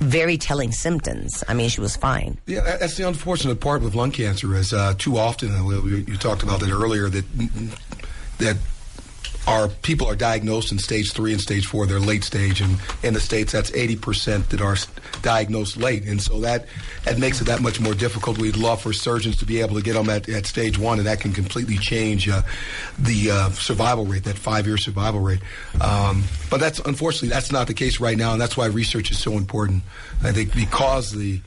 very 0.00 0.36
telling 0.36 0.72
symptoms. 0.72 1.44
I 1.48 1.54
mean, 1.54 1.68
she 1.70 1.80
was 1.80 1.96
fine. 1.96 2.38
Yeah, 2.46 2.62
that- 2.64 2.80
that's 2.80 2.96
the 2.96 3.06
unfortunate 3.06 3.60
part 3.60 3.82
with 3.82 3.94
lung 3.94 4.10
cancer 4.10 4.54
is 4.58 4.72
uh, 4.72 4.94
too 4.98 5.16
often, 5.16 5.54
and 5.54 5.64
we, 5.64 5.78
we- 5.78 6.04
you 6.06 6.16
talked 6.18 6.42
about 6.42 6.60
that 6.60 6.70
earlier, 6.70 7.08
that 7.08 7.24
that 8.38 8.56
our 9.46 9.68
people 9.68 10.06
are 10.06 10.16
diagnosed 10.16 10.72
in 10.72 10.78
stage 10.78 11.12
three 11.12 11.32
and 11.32 11.40
stage 11.40 11.66
four. 11.66 11.86
They're 11.86 12.00
late 12.00 12.24
stage, 12.24 12.60
and 12.60 12.78
in 13.02 13.14
the 13.14 13.20
states, 13.20 13.52
that's 13.52 13.72
eighty 13.74 13.96
percent 13.96 14.50
that 14.50 14.60
are 14.60 14.76
diagnosed 15.22 15.76
late, 15.76 16.04
and 16.04 16.20
so 16.20 16.40
that 16.40 16.66
that 17.04 17.18
makes 17.18 17.40
it 17.40 17.44
that 17.44 17.60
much 17.60 17.80
more 17.80 17.94
difficult. 17.94 18.38
We'd 18.38 18.56
love 18.56 18.80
for 18.80 18.92
surgeons 18.92 19.36
to 19.38 19.46
be 19.46 19.60
able 19.60 19.74
to 19.76 19.82
get 19.82 19.94
them 19.94 20.08
at, 20.08 20.28
at 20.28 20.46
stage 20.46 20.78
one, 20.78 20.98
and 20.98 21.06
that 21.06 21.20
can 21.20 21.32
completely 21.32 21.76
change 21.76 22.28
uh, 22.28 22.42
the 22.98 23.30
uh, 23.30 23.50
survival 23.50 24.06
rate, 24.06 24.24
that 24.24 24.38
five-year 24.38 24.76
survival 24.76 25.20
rate. 25.20 25.40
Um, 25.80 26.24
but 26.50 26.60
that's 26.60 26.78
unfortunately 26.80 27.28
that's 27.28 27.52
not 27.52 27.66
the 27.66 27.74
case 27.74 28.00
right 28.00 28.16
now, 28.16 28.32
and 28.32 28.40
that's 28.40 28.56
why 28.56 28.66
research 28.66 29.10
is 29.10 29.18
so 29.18 29.32
important. 29.32 29.82
I 30.22 30.32
think 30.32 30.54
because 30.54 31.12
the 31.12 31.40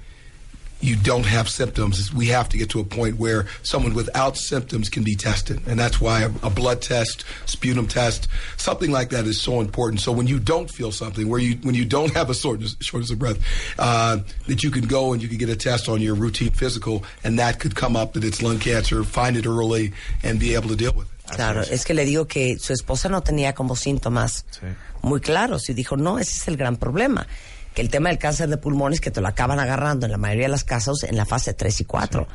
you 0.79 0.95
don't 0.95 1.25
have 1.25 1.49
symptoms, 1.49 2.13
we 2.13 2.27
have 2.27 2.49
to 2.49 2.57
get 2.57 2.69
to 2.69 2.79
a 2.79 2.83
point 2.83 3.17
where 3.17 3.47
someone 3.63 3.93
without 3.95 4.37
symptoms 4.37 4.89
can 4.89 5.03
be 5.03 5.15
tested. 5.15 5.59
And 5.67 5.79
that's 5.79 5.99
why 5.99 6.21
a, 6.21 6.29
a 6.43 6.49
blood 6.49 6.81
test, 6.81 7.25
sputum 7.45 7.87
test, 7.87 8.27
something 8.57 8.91
like 8.91 9.09
that 9.09 9.25
is 9.25 9.41
so 9.41 9.59
important. 9.59 10.01
So 10.01 10.11
when 10.11 10.27
you 10.27 10.39
don't 10.39 10.69
feel 10.69 10.91
something, 10.91 11.27
where 11.27 11.39
you 11.39 11.55
when 11.63 11.73
you 11.75 11.85
don't 11.85 12.13
have 12.13 12.29
a 12.29 12.35
shortness, 12.35 12.75
shortness 12.79 13.11
of 13.11 13.17
breath, 13.19 13.39
uh, 13.79 14.17
that 14.47 14.61
you 14.63 14.69
can 14.69 14.85
go 14.85 15.13
and 15.13 15.21
you 15.21 15.27
can 15.27 15.37
get 15.37 15.49
a 15.49 15.55
test 15.55 15.89
on 15.89 15.99
your 16.01 16.13
routine 16.15 16.51
physical, 16.51 17.03
and 17.23 17.39
that 17.39 17.59
could 17.59 17.75
come 17.75 17.95
up 17.95 18.13
that 18.13 18.23
it's 18.23 18.41
lung 18.41 18.59
cancer, 18.59 19.03
find 19.03 19.35
it 19.35 19.45
early, 19.47 19.93
and 20.23 20.39
be 20.39 20.53
able 20.53 20.69
to 20.69 20.75
deal 20.75 20.93
with 20.93 21.07
it. 21.07 21.13
Claro, 21.35 21.61
es 21.61 21.83
que 21.83 21.93
le 21.93 22.05
digo 22.05 22.25
que 22.27 22.57
su 22.57 22.71
esposa 22.71 23.09
no 23.09 23.21
tenía 23.21 23.53
como 23.53 23.75
síntomas 23.75 24.45
Sí. 24.49 24.67
muy 25.01 25.19
claros 25.19 25.69
y 25.69 25.73
dijo, 25.73 25.97
no, 25.97 26.19
ese 26.19 26.35
es 26.35 26.47
el 26.47 26.55
gran 26.55 26.77
problema. 26.77 27.27
Que 27.77 27.83
el 27.83 27.91
tema 27.91 28.09
del 28.09 28.17
cáncer 28.17 28.49
de 28.49 28.57
pulmón 28.57 28.93
es 28.93 28.99
que 28.99 29.11
te 29.11 29.21
lo 29.21 29.27
acaban 29.27 29.59
agarrando 29.59 30.07
en 30.07 30.11
la 30.11 30.17
mayoría 30.17 30.45
de 30.45 30.51
las 30.51 30.63
casos 30.63 31.03
en 31.03 31.15
la 31.15 31.27
fase 31.27 31.53
3 31.53 31.81
y 31.81 31.85
4. 31.85 32.27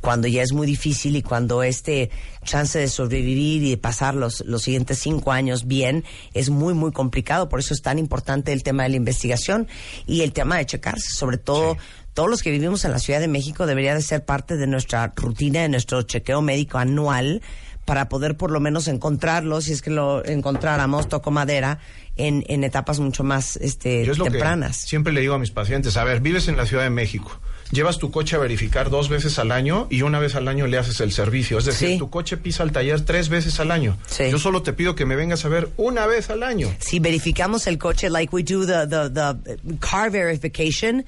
Cuando 0.00 0.26
ya 0.26 0.42
es 0.42 0.52
muy 0.52 0.66
difícil 0.66 1.14
y 1.14 1.22
cuando 1.22 1.62
este 1.62 2.10
chance 2.42 2.80
de 2.80 2.88
sobrevivir 2.88 3.62
y 3.62 3.70
de 3.70 3.76
pasar 3.76 4.16
los, 4.16 4.40
los 4.40 4.62
siguientes 4.62 4.98
cinco 4.98 5.30
años 5.30 5.68
bien 5.68 6.02
es 6.34 6.50
muy, 6.50 6.74
muy 6.74 6.90
complicado. 6.90 7.48
Por 7.48 7.60
eso 7.60 7.74
es 7.74 7.80
tan 7.80 8.00
importante 8.00 8.52
el 8.52 8.64
tema 8.64 8.82
de 8.82 8.88
la 8.88 8.96
investigación 8.96 9.68
y 10.04 10.22
el 10.22 10.32
tema 10.32 10.56
de 10.56 10.66
checarse. 10.66 11.10
Sobre 11.10 11.38
todo, 11.38 11.76
todos 12.12 12.28
los 12.28 12.42
que 12.42 12.50
vivimos 12.50 12.84
en 12.84 12.90
la 12.90 12.98
Ciudad 12.98 13.20
de 13.20 13.28
México 13.28 13.66
debería 13.66 13.94
de 13.94 14.02
ser 14.02 14.24
parte 14.24 14.56
de 14.56 14.66
nuestra 14.66 15.12
rutina, 15.14 15.62
de 15.62 15.68
nuestro 15.68 16.02
chequeo 16.02 16.42
médico 16.42 16.78
anual 16.78 17.40
para 17.88 18.10
poder 18.10 18.36
por 18.36 18.50
lo 18.50 18.60
menos 18.60 18.86
encontrarlo, 18.86 19.62
si 19.62 19.72
es 19.72 19.80
que 19.80 19.88
lo 19.88 20.22
encontráramos, 20.26 21.08
toco 21.08 21.30
madera, 21.30 21.78
en, 22.16 22.44
en 22.48 22.62
etapas 22.62 23.00
mucho 23.00 23.24
más 23.24 23.56
este, 23.56 24.04
Yo 24.04 24.12
es 24.12 24.18
lo 24.18 24.24
que 24.24 24.32
tempranas. 24.32 24.76
siempre 24.76 25.10
le 25.14 25.22
digo 25.22 25.32
a 25.32 25.38
mis 25.38 25.50
pacientes, 25.52 25.96
a 25.96 26.04
ver, 26.04 26.20
vives 26.20 26.48
en 26.48 26.58
la 26.58 26.66
Ciudad 26.66 26.82
de 26.82 26.90
México, 26.90 27.40
llevas 27.70 27.96
tu 27.98 28.10
coche 28.10 28.36
a 28.36 28.40
verificar 28.40 28.90
dos 28.90 29.08
veces 29.08 29.38
al 29.38 29.52
año 29.52 29.86
y 29.88 30.02
una 30.02 30.18
vez 30.18 30.34
al 30.34 30.48
año 30.48 30.66
le 30.66 30.76
haces 30.76 31.00
el 31.00 31.12
servicio. 31.12 31.56
Es 31.56 31.64
decir, 31.64 31.88
Sí. 31.92 31.98
tu 31.98 32.10
coche 32.10 32.36
pisa 32.36 32.62
al 32.62 32.72
taller 32.72 33.00
tres 33.06 33.30
veces 33.30 33.58
al 33.58 33.70
año. 33.70 33.96
Sí. 34.06 34.24
Yo 34.30 34.38
solo 34.38 34.60
te 34.62 34.74
pido 34.74 34.94
que 34.94 35.06
me 35.06 35.16
vengas 35.16 35.46
a 35.46 35.48
ver 35.48 35.70
una 35.78 36.06
vez 36.06 36.28
al 36.28 36.42
año. 36.42 36.68
Si 36.80 36.98
verificamos 37.00 37.66
el 37.66 37.78
coche, 37.78 38.10
like 38.10 38.34
we 38.36 38.42
do 38.42 38.66
the, 38.66 38.86
the, 38.86 39.08
the 39.08 39.78
car 39.80 40.10
verification, 40.10 41.06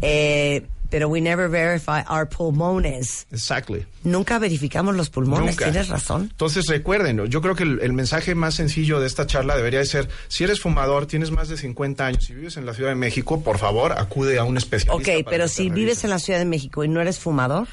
eh, 0.00 0.66
pero 0.94 1.08
we 1.08 1.20
never 1.20 1.48
verify 1.48 2.04
our 2.08 2.24
pulmones. 2.24 3.26
Exactly. 3.32 3.84
Nunca 4.04 4.38
verificamos 4.38 4.94
los 4.94 5.10
pulmones, 5.10 5.56
Nunca. 5.56 5.64
tienes 5.64 5.88
razón. 5.88 6.28
Entonces 6.30 6.66
recuerden, 6.68 7.26
yo 7.28 7.42
creo 7.42 7.56
que 7.56 7.64
el, 7.64 7.80
el 7.82 7.92
mensaje 7.92 8.36
más 8.36 8.54
sencillo 8.54 9.00
de 9.00 9.08
esta 9.08 9.26
charla 9.26 9.56
debería 9.56 9.80
de 9.80 9.86
ser, 9.86 10.08
si 10.28 10.44
eres 10.44 10.60
fumador, 10.60 11.06
tienes 11.06 11.32
más 11.32 11.48
de 11.48 11.56
50 11.56 12.06
años 12.06 12.30
y 12.30 12.34
vives 12.34 12.56
en 12.58 12.64
la 12.64 12.74
Ciudad 12.74 12.90
de 12.90 12.94
México, 12.94 13.42
por 13.42 13.58
favor, 13.58 13.90
acude 13.98 14.38
a 14.38 14.44
un 14.44 14.56
especialista. 14.56 14.94
Ok, 14.94 15.24
para 15.24 15.30
pero 15.36 15.48
si 15.48 15.68
vives 15.68 16.04
en 16.04 16.10
la 16.10 16.20
Ciudad 16.20 16.38
de 16.38 16.44
México 16.44 16.84
y 16.84 16.88
no 16.88 17.00
eres 17.00 17.18
fumador, 17.18 17.66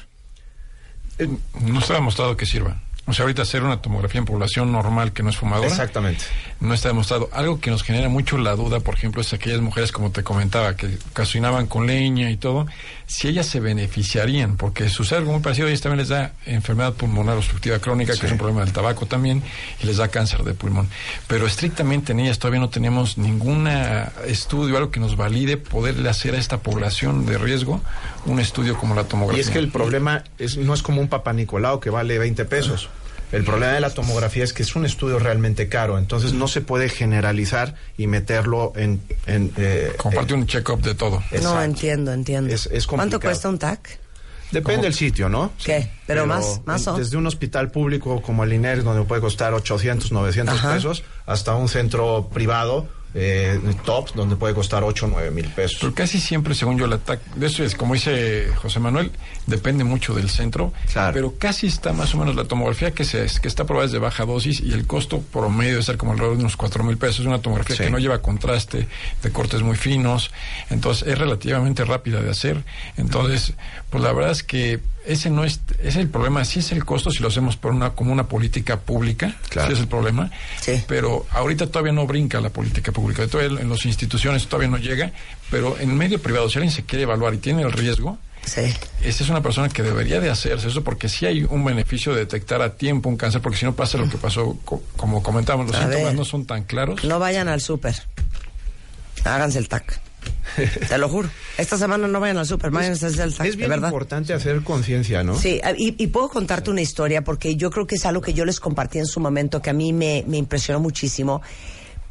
No 1.60 1.78
está 1.78 1.94
demostrado 1.94 2.36
que 2.36 2.44
sirva. 2.44 2.82
O 3.04 3.12
sea, 3.12 3.24
ahorita 3.24 3.42
hacer 3.42 3.64
una 3.64 3.82
tomografía 3.82 4.20
en 4.20 4.24
población 4.24 4.70
normal 4.70 5.12
que 5.12 5.24
no 5.24 5.30
es 5.30 5.36
fumadora. 5.36 5.68
Exactamente. 5.68 6.24
No 6.60 6.72
está 6.72 6.88
demostrado. 6.88 7.28
Algo 7.32 7.58
que 7.58 7.70
nos 7.70 7.82
genera 7.82 8.08
mucho 8.08 8.38
la 8.38 8.54
duda, 8.54 8.78
por 8.78 8.94
ejemplo, 8.94 9.20
es 9.20 9.32
aquellas 9.32 9.60
mujeres, 9.60 9.90
como 9.90 10.12
te 10.12 10.22
comentaba, 10.22 10.76
que 10.76 10.98
cocinaban 11.12 11.66
con 11.66 11.88
leña 11.88 12.30
y 12.30 12.36
todo, 12.36 12.66
si 13.06 13.26
ellas 13.26 13.46
se 13.46 13.58
beneficiarían, 13.58 14.56
porque 14.56 14.88
sucede 14.88 15.18
algo 15.18 15.32
muy 15.32 15.42
parecido, 15.42 15.66
a 15.66 15.70
ellas 15.70 15.80
también 15.80 15.98
les 15.98 16.08
da 16.08 16.32
enfermedad 16.46 16.94
pulmonar 16.94 17.36
obstructiva 17.36 17.80
crónica, 17.80 18.16
que 18.16 18.26
es 18.26 18.32
un 18.32 18.38
problema 18.38 18.64
del 18.64 18.72
tabaco 18.72 19.06
también, 19.06 19.42
y 19.82 19.86
les 19.86 19.96
da 19.96 20.06
cáncer 20.06 20.44
de 20.44 20.54
pulmón. 20.54 20.88
Pero 21.26 21.48
estrictamente 21.48 22.12
en 22.12 22.20
ellas 22.20 22.38
todavía 22.38 22.60
no 22.60 22.70
tenemos 22.70 23.18
ningún 23.18 23.66
estudio, 24.26 24.76
algo 24.76 24.92
que 24.92 25.00
nos 25.00 25.16
valide 25.16 25.56
poderle 25.56 26.08
hacer 26.08 26.36
a 26.36 26.38
esta 26.38 26.58
población 26.58 27.26
de 27.26 27.36
riesgo 27.36 27.82
un 28.26 28.38
estudio 28.38 28.78
como 28.78 28.94
la 28.94 29.04
tomografía. 29.04 29.42
Y 29.42 29.44
es 29.44 29.50
que 29.50 29.58
el 29.58 29.70
problema 29.70 30.22
es, 30.38 30.56
no 30.56 30.72
es 30.72 30.82
como 30.82 31.00
un 31.00 31.08
papá 31.08 31.32
Nicolau 31.32 31.80
que 31.80 31.90
vale 31.90 32.18
20 32.18 32.44
pesos. 32.44 32.88
El 33.32 33.44
problema 33.44 33.72
de 33.72 33.80
la 33.80 33.90
tomografía 33.90 34.44
es 34.44 34.52
que 34.52 34.62
es 34.62 34.76
un 34.76 34.84
estudio 34.84 35.18
realmente 35.18 35.68
caro, 35.68 35.96
entonces 35.98 36.34
no 36.34 36.46
se 36.48 36.60
puede 36.60 36.88
generalizar 36.90 37.74
y 37.96 38.06
meterlo 38.06 38.72
en... 38.76 39.00
en 39.26 39.50
eh, 39.56 39.92
Comparte 39.96 40.34
un 40.34 40.46
check-up 40.46 40.82
de 40.82 40.94
todo. 40.94 41.22
no 41.42 41.62
entiendo, 41.62 42.12
entiendo. 42.12 42.52
Es- 42.52 42.66
es 42.70 42.86
¿Cuánto 42.86 43.18
cuesta 43.18 43.48
un 43.48 43.58
TAC? 43.58 43.98
Depende 44.50 44.82
del 44.82 44.92
sitio, 44.94 45.30
¿no? 45.30 45.50
¿Qué? 45.64 45.88
Pero 46.06 46.26
más- 46.26 46.60
más 46.66 46.86
o- 46.86 46.98
Desde 46.98 47.16
un 47.16 47.26
hospital 47.26 47.70
público 47.70 48.20
como 48.20 48.44
el 48.44 48.52
INER, 48.52 48.84
donde 48.84 49.02
puede 49.04 49.22
costar 49.22 49.54
800, 49.54 50.12
900 50.12 50.54
Ajá. 50.54 50.74
pesos, 50.74 51.02
hasta 51.24 51.54
un 51.54 51.70
centro 51.70 52.28
privado, 52.30 52.86
eh, 53.14 53.60
top, 53.84 54.12
donde 54.14 54.36
puede 54.36 54.54
costar 54.54 54.82
8, 54.84 55.06
9 55.10 55.30
mil 55.30 55.46
pesos. 55.48 55.78
Pero 55.80 55.94
casi 55.94 56.18
siempre, 56.20 56.54
según 56.54 56.78
yo, 56.78 56.86
el 56.86 56.92
ataque, 56.94 57.22
de 57.36 57.46
eso 57.46 57.62
es, 57.64 57.74
como 57.74 57.94
dice 57.94 58.48
José 58.56 58.80
Manuel, 58.80 59.12
depende 59.46 59.84
mucho 59.84 60.14
del 60.14 60.30
centro, 60.30 60.72
Claro. 60.92 61.12
pero 61.14 61.34
casi 61.38 61.66
está 61.66 61.92
más 61.92 62.14
o 62.14 62.18
menos 62.18 62.34
la 62.36 62.44
tomografía 62.44 62.92
que 62.92 63.04
se 63.04 63.26
que 63.40 63.48
está 63.48 63.64
probada 63.64 63.86
es 63.86 63.92
de 63.92 63.98
baja 63.98 64.24
dosis 64.24 64.60
y 64.60 64.72
el 64.72 64.86
costo 64.86 65.20
promedio 65.20 65.72
debe 65.72 65.82
ser 65.82 65.96
como 65.96 66.12
alrededor 66.12 66.36
de 66.36 66.42
unos 66.42 66.56
cuatro 66.56 66.84
mil 66.84 66.96
pesos. 66.96 67.20
Es 67.20 67.26
una 67.26 67.40
tomografía 67.40 67.76
Sí. 67.76 67.84
que 67.84 67.90
no 67.90 67.98
lleva 67.98 68.20
contraste, 68.22 68.86
de 69.22 69.30
cortes 69.30 69.62
muy 69.62 69.76
finos, 69.76 70.30
entonces 70.70 71.06
es 71.08 71.18
relativamente 71.18 71.84
rápida 71.84 72.20
de 72.22 72.30
hacer. 72.30 72.64
Entonces, 72.96 73.54
pues 73.90 74.02
la 74.02 74.12
verdad 74.12 74.30
es 74.32 74.42
que 74.42 74.80
ese 75.04 75.30
no 75.30 75.42
es, 75.42 75.60
es 75.82 75.96
el 75.96 76.08
problema, 76.08 76.44
sí 76.44 76.60
es 76.60 76.70
el 76.70 76.84
costo 76.84 77.10
si 77.10 77.18
lo 77.20 77.28
hacemos 77.28 77.56
por 77.56 77.72
una, 77.72 77.90
como 77.90 78.12
una 78.12 78.28
política 78.28 78.78
pública, 78.78 79.34
Claro. 79.48 79.66
sí 79.68 79.74
es 79.74 79.80
el 79.80 79.88
problema, 79.88 80.30
Sí. 80.60 80.84
pero 80.86 81.26
ahorita 81.32 81.66
todavía 81.66 81.92
no 81.92 82.06
brinca 82.06 82.40
la 82.40 82.50
política 82.50 82.92
pública, 82.92 83.01
todavía 83.28 83.60
en 83.60 83.68
las 83.68 83.84
instituciones 83.84 84.46
todavía 84.46 84.68
no 84.68 84.78
llega, 84.78 85.12
pero 85.50 85.78
en 85.78 85.94
medio 85.96 86.20
privado, 86.20 86.48
si 86.48 86.58
alguien 86.58 86.72
se 86.74 86.84
quiere 86.84 87.02
evaluar 87.04 87.34
y 87.34 87.38
tiene 87.38 87.62
el 87.62 87.72
riesgo, 87.72 88.18
Sí. 88.44 88.62
esta 89.02 89.22
es 89.24 89.30
una 89.30 89.40
persona 89.40 89.68
que 89.68 89.82
debería 89.84 90.18
de 90.20 90.28
hacerse 90.28 90.66
eso 90.68 90.82
porque 90.82 91.08
sí 91.08 91.26
hay 91.26 91.44
un 91.44 91.64
beneficio 91.64 92.12
de 92.12 92.20
detectar 92.20 92.60
a 92.60 92.74
tiempo 92.74 93.08
un 93.08 93.16
cáncer, 93.16 93.40
porque 93.40 93.56
si 93.58 93.64
no 93.64 93.74
pasa 93.76 93.98
lo 93.98 94.08
que 94.08 94.16
pasó, 94.18 94.56
co- 94.64 94.82
como 94.96 95.22
comentábamos, 95.22 95.66
los 95.68 95.76
A 95.76 95.80
síntomas 95.82 96.04
ver. 96.06 96.14
no 96.14 96.24
son 96.24 96.44
tan 96.44 96.64
claros. 96.64 97.04
No 97.04 97.18
vayan 97.20 97.46
al 97.48 97.60
súper. 97.60 97.94
Háganse 99.24 99.58
el 99.58 99.68
TAC. 99.68 100.00
Te 100.88 100.98
lo 100.98 101.08
juro. 101.08 101.28
Esta 101.56 101.76
semana 101.78 102.08
no 102.08 102.18
vayan 102.20 102.38
al 102.38 102.46
súper, 102.46 102.70
vayan 102.70 102.92
a 102.92 102.94
hacerse 102.94 103.22
el 103.22 103.34
TAC, 103.34 103.46
Es 103.46 103.56
bien 103.56 103.68
verdad. 103.70 103.88
importante 103.88 104.32
hacer 104.32 104.62
conciencia, 104.62 105.22
¿no? 105.22 105.38
Sí, 105.38 105.60
y, 105.78 105.94
y 106.02 106.06
puedo 106.08 106.28
contarte 106.28 106.70
una 106.70 106.80
historia 106.80 107.22
porque 107.22 107.54
yo 107.56 107.70
creo 107.70 107.86
que 107.86 107.94
es 107.94 108.06
algo 108.06 108.20
que 108.20 108.32
yo 108.34 108.44
les 108.44 108.58
compartí 108.58 108.98
en 108.98 109.06
su 109.06 109.20
momento 109.20 109.62
que 109.62 109.70
a 109.70 109.72
mí 109.72 109.92
me, 109.92 110.24
me 110.26 110.36
impresionó 110.38 110.80
muchísimo. 110.80 111.42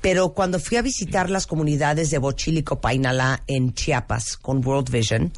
Pero 0.01 0.33
cuando 0.33 0.59
fui 0.59 0.77
a 0.77 0.81
visitar 0.81 1.29
las 1.29 1.47
comunidades 1.47 2.09
de 2.09 2.17
Bochílico, 2.17 2.81
Painalá 2.81 3.43
en 3.47 3.73
Chiapas 3.73 4.35
con 4.37 4.65
World 4.65 4.89
Vision, 4.89 5.31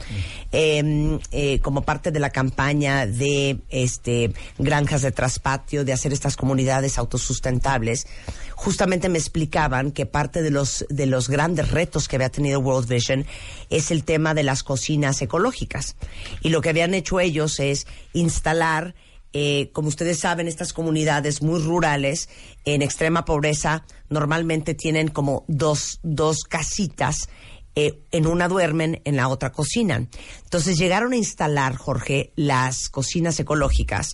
eh, 0.51 1.19
eh, 1.31 1.59
como 1.59 1.81
parte 1.81 2.11
de 2.11 2.19
la 2.19 2.29
campaña 2.29 3.05
de 3.05 3.59
este 3.69 4.33
granjas 4.57 5.01
de 5.01 5.11
traspatio, 5.11 5.83
de 5.83 5.93
hacer 5.93 6.13
estas 6.13 6.37
comunidades 6.37 6.97
autosustentables, 6.97 8.07
justamente 8.55 9.09
me 9.09 9.19
explicaban 9.19 9.91
que 9.91 10.05
parte 10.05 10.41
de 10.41 10.51
los 10.51 10.85
de 10.89 11.05
los 11.07 11.29
grandes 11.29 11.71
retos 11.71 12.07
que 12.07 12.15
había 12.15 12.29
tenido 12.29 12.59
World 12.59 12.87
Vision 12.87 13.25
es 13.69 13.91
el 13.91 14.03
tema 14.03 14.33
de 14.33 14.43
las 14.43 14.63
cocinas 14.63 15.21
ecológicas. 15.21 15.95
Y 16.41 16.49
lo 16.49 16.61
que 16.61 16.69
habían 16.69 16.93
hecho 16.93 17.19
ellos 17.19 17.59
es 17.59 17.85
instalar 18.13 18.95
eh, 19.33 19.71
como 19.73 19.87
ustedes 19.87 20.19
saben, 20.19 20.47
estas 20.47 20.73
comunidades 20.73 21.41
muy 21.41 21.59
rurales, 21.59 22.29
en 22.65 22.81
extrema 22.81 23.25
pobreza, 23.25 23.85
normalmente 24.09 24.75
tienen 24.75 25.07
como 25.07 25.43
dos, 25.47 25.99
dos 26.03 26.43
casitas. 26.43 27.29
eh, 27.75 28.03
en 28.11 28.27
una 28.27 28.47
duermen, 28.47 29.01
en 29.03 29.15
la 29.15 29.27
otra 29.27 29.51
cocinan. 29.51 30.09
Entonces 30.43 30.77
llegaron 30.77 31.13
a 31.13 31.17
instalar, 31.17 31.75
Jorge, 31.75 32.31
las 32.35 32.87
cocinas 32.89 33.39
ecológicas 33.39 34.13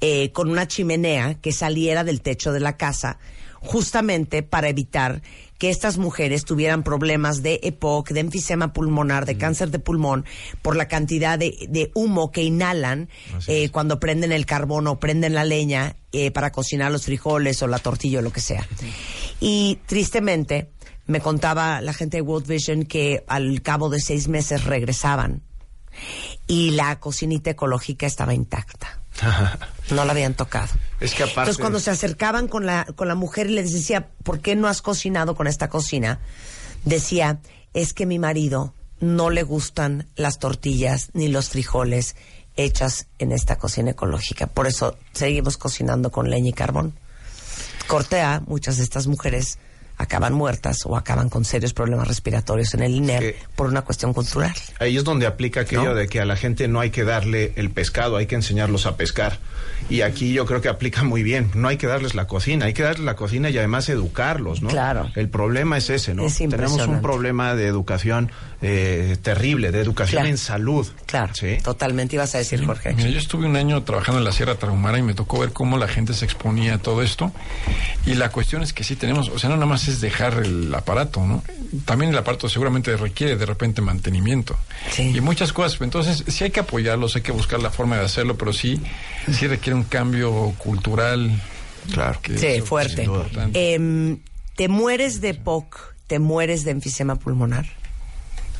eh, 0.00 0.30
con 0.32 0.50
una 0.50 0.68
chimenea 0.68 1.34
que 1.34 1.52
saliera 1.52 2.04
del 2.04 2.22
techo 2.22 2.52
de 2.52 2.60
la 2.60 2.76
casa, 2.76 3.18
justamente 3.60 4.42
para 4.42 4.68
evitar 4.68 5.22
que 5.62 5.70
estas 5.70 5.96
mujeres 5.96 6.44
tuvieran 6.44 6.82
problemas 6.82 7.40
de 7.40 7.60
EPOC, 7.62 8.10
de 8.10 8.18
enfisema 8.18 8.72
pulmonar, 8.72 9.26
de 9.26 9.38
cáncer 9.38 9.70
de 9.70 9.78
pulmón, 9.78 10.24
por 10.60 10.74
la 10.74 10.88
cantidad 10.88 11.38
de, 11.38 11.54
de 11.68 11.92
humo 11.94 12.32
que 12.32 12.42
inhalan 12.42 13.08
eh, 13.46 13.68
cuando 13.68 14.00
prenden 14.00 14.32
el 14.32 14.44
carbón 14.44 14.88
o 14.88 14.98
prenden 14.98 15.34
la 15.34 15.44
leña 15.44 15.94
eh, 16.10 16.32
para 16.32 16.50
cocinar 16.50 16.90
los 16.90 17.04
frijoles 17.04 17.62
o 17.62 17.68
la 17.68 17.78
tortilla 17.78 18.18
o 18.18 18.22
lo 18.22 18.32
que 18.32 18.40
sea. 18.40 18.66
Y 19.38 19.78
tristemente, 19.86 20.72
me 21.06 21.20
contaba 21.20 21.80
la 21.80 21.92
gente 21.92 22.16
de 22.16 22.22
World 22.22 22.48
Vision 22.48 22.84
que 22.84 23.22
al 23.28 23.62
cabo 23.62 23.88
de 23.88 24.00
seis 24.00 24.26
meses 24.26 24.64
regresaban 24.64 25.44
y 26.48 26.72
la 26.72 26.98
cocinita 26.98 27.50
ecológica 27.50 28.04
estaba 28.04 28.34
intacta. 28.34 29.00
No 29.90 30.04
la 30.04 30.10
habían 30.10 30.34
tocado. 30.34 30.72
Es 31.02 31.14
que 31.14 31.24
aparte... 31.24 31.40
Entonces, 31.40 31.58
cuando 31.58 31.80
se 31.80 31.90
acercaban 31.90 32.48
con 32.48 32.64
la, 32.64 32.86
con 32.94 33.08
la 33.08 33.14
mujer 33.14 33.50
y 33.50 33.54
les 33.54 33.72
decía, 33.72 34.08
¿por 34.22 34.40
qué 34.40 34.54
no 34.54 34.68
has 34.68 34.82
cocinado 34.82 35.34
con 35.34 35.46
esta 35.46 35.68
cocina? 35.68 36.20
Decía, 36.84 37.40
es 37.74 37.92
que 37.92 38.06
mi 38.06 38.18
marido 38.18 38.74
no 39.00 39.30
le 39.30 39.42
gustan 39.42 40.08
las 40.14 40.38
tortillas 40.38 41.10
ni 41.12 41.28
los 41.28 41.48
frijoles 41.48 42.14
hechas 42.56 43.06
en 43.18 43.32
esta 43.32 43.56
cocina 43.56 43.90
ecológica. 43.90 44.46
Por 44.46 44.66
eso 44.66 44.96
seguimos 45.12 45.56
cocinando 45.56 46.12
con 46.12 46.30
leña 46.30 46.50
y 46.50 46.52
carbón. 46.52 46.94
Corte 47.88 48.20
A, 48.20 48.40
muchas 48.46 48.76
de 48.76 48.84
estas 48.84 49.06
mujeres 49.06 49.58
acaban 49.98 50.32
muertas 50.32 50.80
o 50.84 50.96
acaban 50.96 51.28
con 51.28 51.44
serios 51.44 51.72
problemas 51.72 52.08
respiratorios 52.08 52.74
en 52.74 52.82
el 52.82 52.94
INER 52.94 53.20
que- 53.20 53.36
por 53.54 53.68
una 53.68 53.82
cuestión 53.82 54.12
cultural. 54.12 54.52
Ahí 54.80 54.96
es 54.96 55.04
donde 55.04 55.26
aplica 55.26 55.60
aquello 55.60 55.84
¿No? 55.90 55.94
de 55.94 56.08
que 56.08 56.20
a 56.20 56.24
la 56.24 56.36
gente 56.36 56.66
no 56.68 56.80
hay 56.80 56.90
que 56.90 57.04
darle 57.04 57.52
el 57.56 57.70
pescado, 57.70 58.16
hay 58.16 58.26
que 58.26 58.34
enseñarlos 58.34 58.86
a 58.86 58.96
pescar. 58.96 59.38
Y 59.90 60.00
aquí 60.02 60.32
yo 60.32 60.46
creo 60.46 60.60
que 60.60 60.68
aplica 60.68 61.02
muy 61.02 61.22
bien. 61.22 61.50
No 61.54 61.68
hay 61.68 61.76
que 61.76 61.86
darles 61.86 62.14
la 62.14 62.26
cocina, 62.26 62.66
hay 62.66 62.72
que 62.72 62.82
darles 62.82 63.04
la 63.04 63.16
cocina 63.16 63.50
y 63.50 63.58
además 63.58 63.88
educarlos, 63.88 64.62
¿no? 64.62 64.68
Claro. 64.70 65.10
El 65.14 65.28
problema 65.28 65.76
es 65.76 65.90
ese, 65.90 66.14
¿no? 66.14 66.24
Es 66.26 66.36
Tenemos 66.38 66.86
un 66.86 67.02
problema 67.02 67.54
de 67.54 67.66
educación 67.66 68.30
eh, 68.64 69.16
terrible, 69.22 69.72
de 69.72 69.80
educación 69.80 70.20
Claro. 70.20 70.28
en 70.30 70.38
salud. 70.38 70.86
Claro, 71.06 71.34
¿Sí? 71.34 71.58
totalmente 71.64 72.14
ibas 72.14 72.32
a 72.36 72.38
decir, 72.38 72.64
Jorge. 72.64 72.92
Mira, 72.94 73.08
yo 73.10 73.18
estuve 73.18 73.46
un 73.46 73.56
año 73.56 73.82
trabajando 73.82 74.18
en 74.20 74.24
la 74.24 74.30
Sierra 74.30 74.54
Tarahumara 74.54 74.98
y 74.98 75.02
me 75.02 75.14
tocó 75.14 75.40
ver 75.40 75.52
cómo 75.52 75.78
la 75.78 75.88
gente 75.88 76.14
se 76.14 76.24
exponía 76.24 76.74
a 76.74 76.78
todo 76.78 77.02
esto. 77.02 77.32
Y 78.06 78.14
la 78.14 78.28
cuestión 78.30 78.62
es 78.62 78.72
que 78.72 78.84
sí 78.84 78.94
tenemos, 78.94 79.28
o 79.30 79.38
sea, 79.40 79.50
no 79.50 79.56
nada 79.56 79.66
más 79.66 79.81
es 79.88 80.00
dejar 80.00 80.42
el 80.44 80.74
aparato, 80.74 81.24
¿no? 81.26 81.42
También 81.84 82.10
el 82.10 82.18
aparato 82.18 82.48
seguramente 82.48 82.96
requiere 82.96 83.36
de 83.36 83.46
repente 83.46 83.82
mantenimiento. 83.82 84.56
Sí. 84.90 85.12
Y 85.14 85.20
muchas 85.20 85.52
cosas. 85.52 85.80
Entonces, 85.80 86.24
sí 86.26 86.44
hay 86.44 86.50
que 86.50 86.60
apoyarlos, 86.60 87.16
hay 87.16 87.22
que 87.22 87.32
buscar 87.32 87.60
la 87.60 87.70
forma 87.70 87.96
de 87.96 88.04
hacerlo, 88.04 88.36
pero 88.36 88.52
sí, 88.52 88.80
sí 89.32 89.46
requiere 89.46 89.76
un 89.76 89.84
cambio 89.84 90.52
cultural. 90.58 91.40
Claro. 91.92 92.20
que 92.22 92.38
Sí, 92.38 92.60
fuerte. 92.60 93.08
Em, 93.54 94.20
¿Te 94.56 94.68
mueres 94.68 95.20
de 95.20 95.34
POC? 95.34 95.94
¿Te 96.06 96.18
mueres 96.18 96.64
de 96.64 96.72
enfisema 96.72 97.16
pulmonar? 97.16 97.66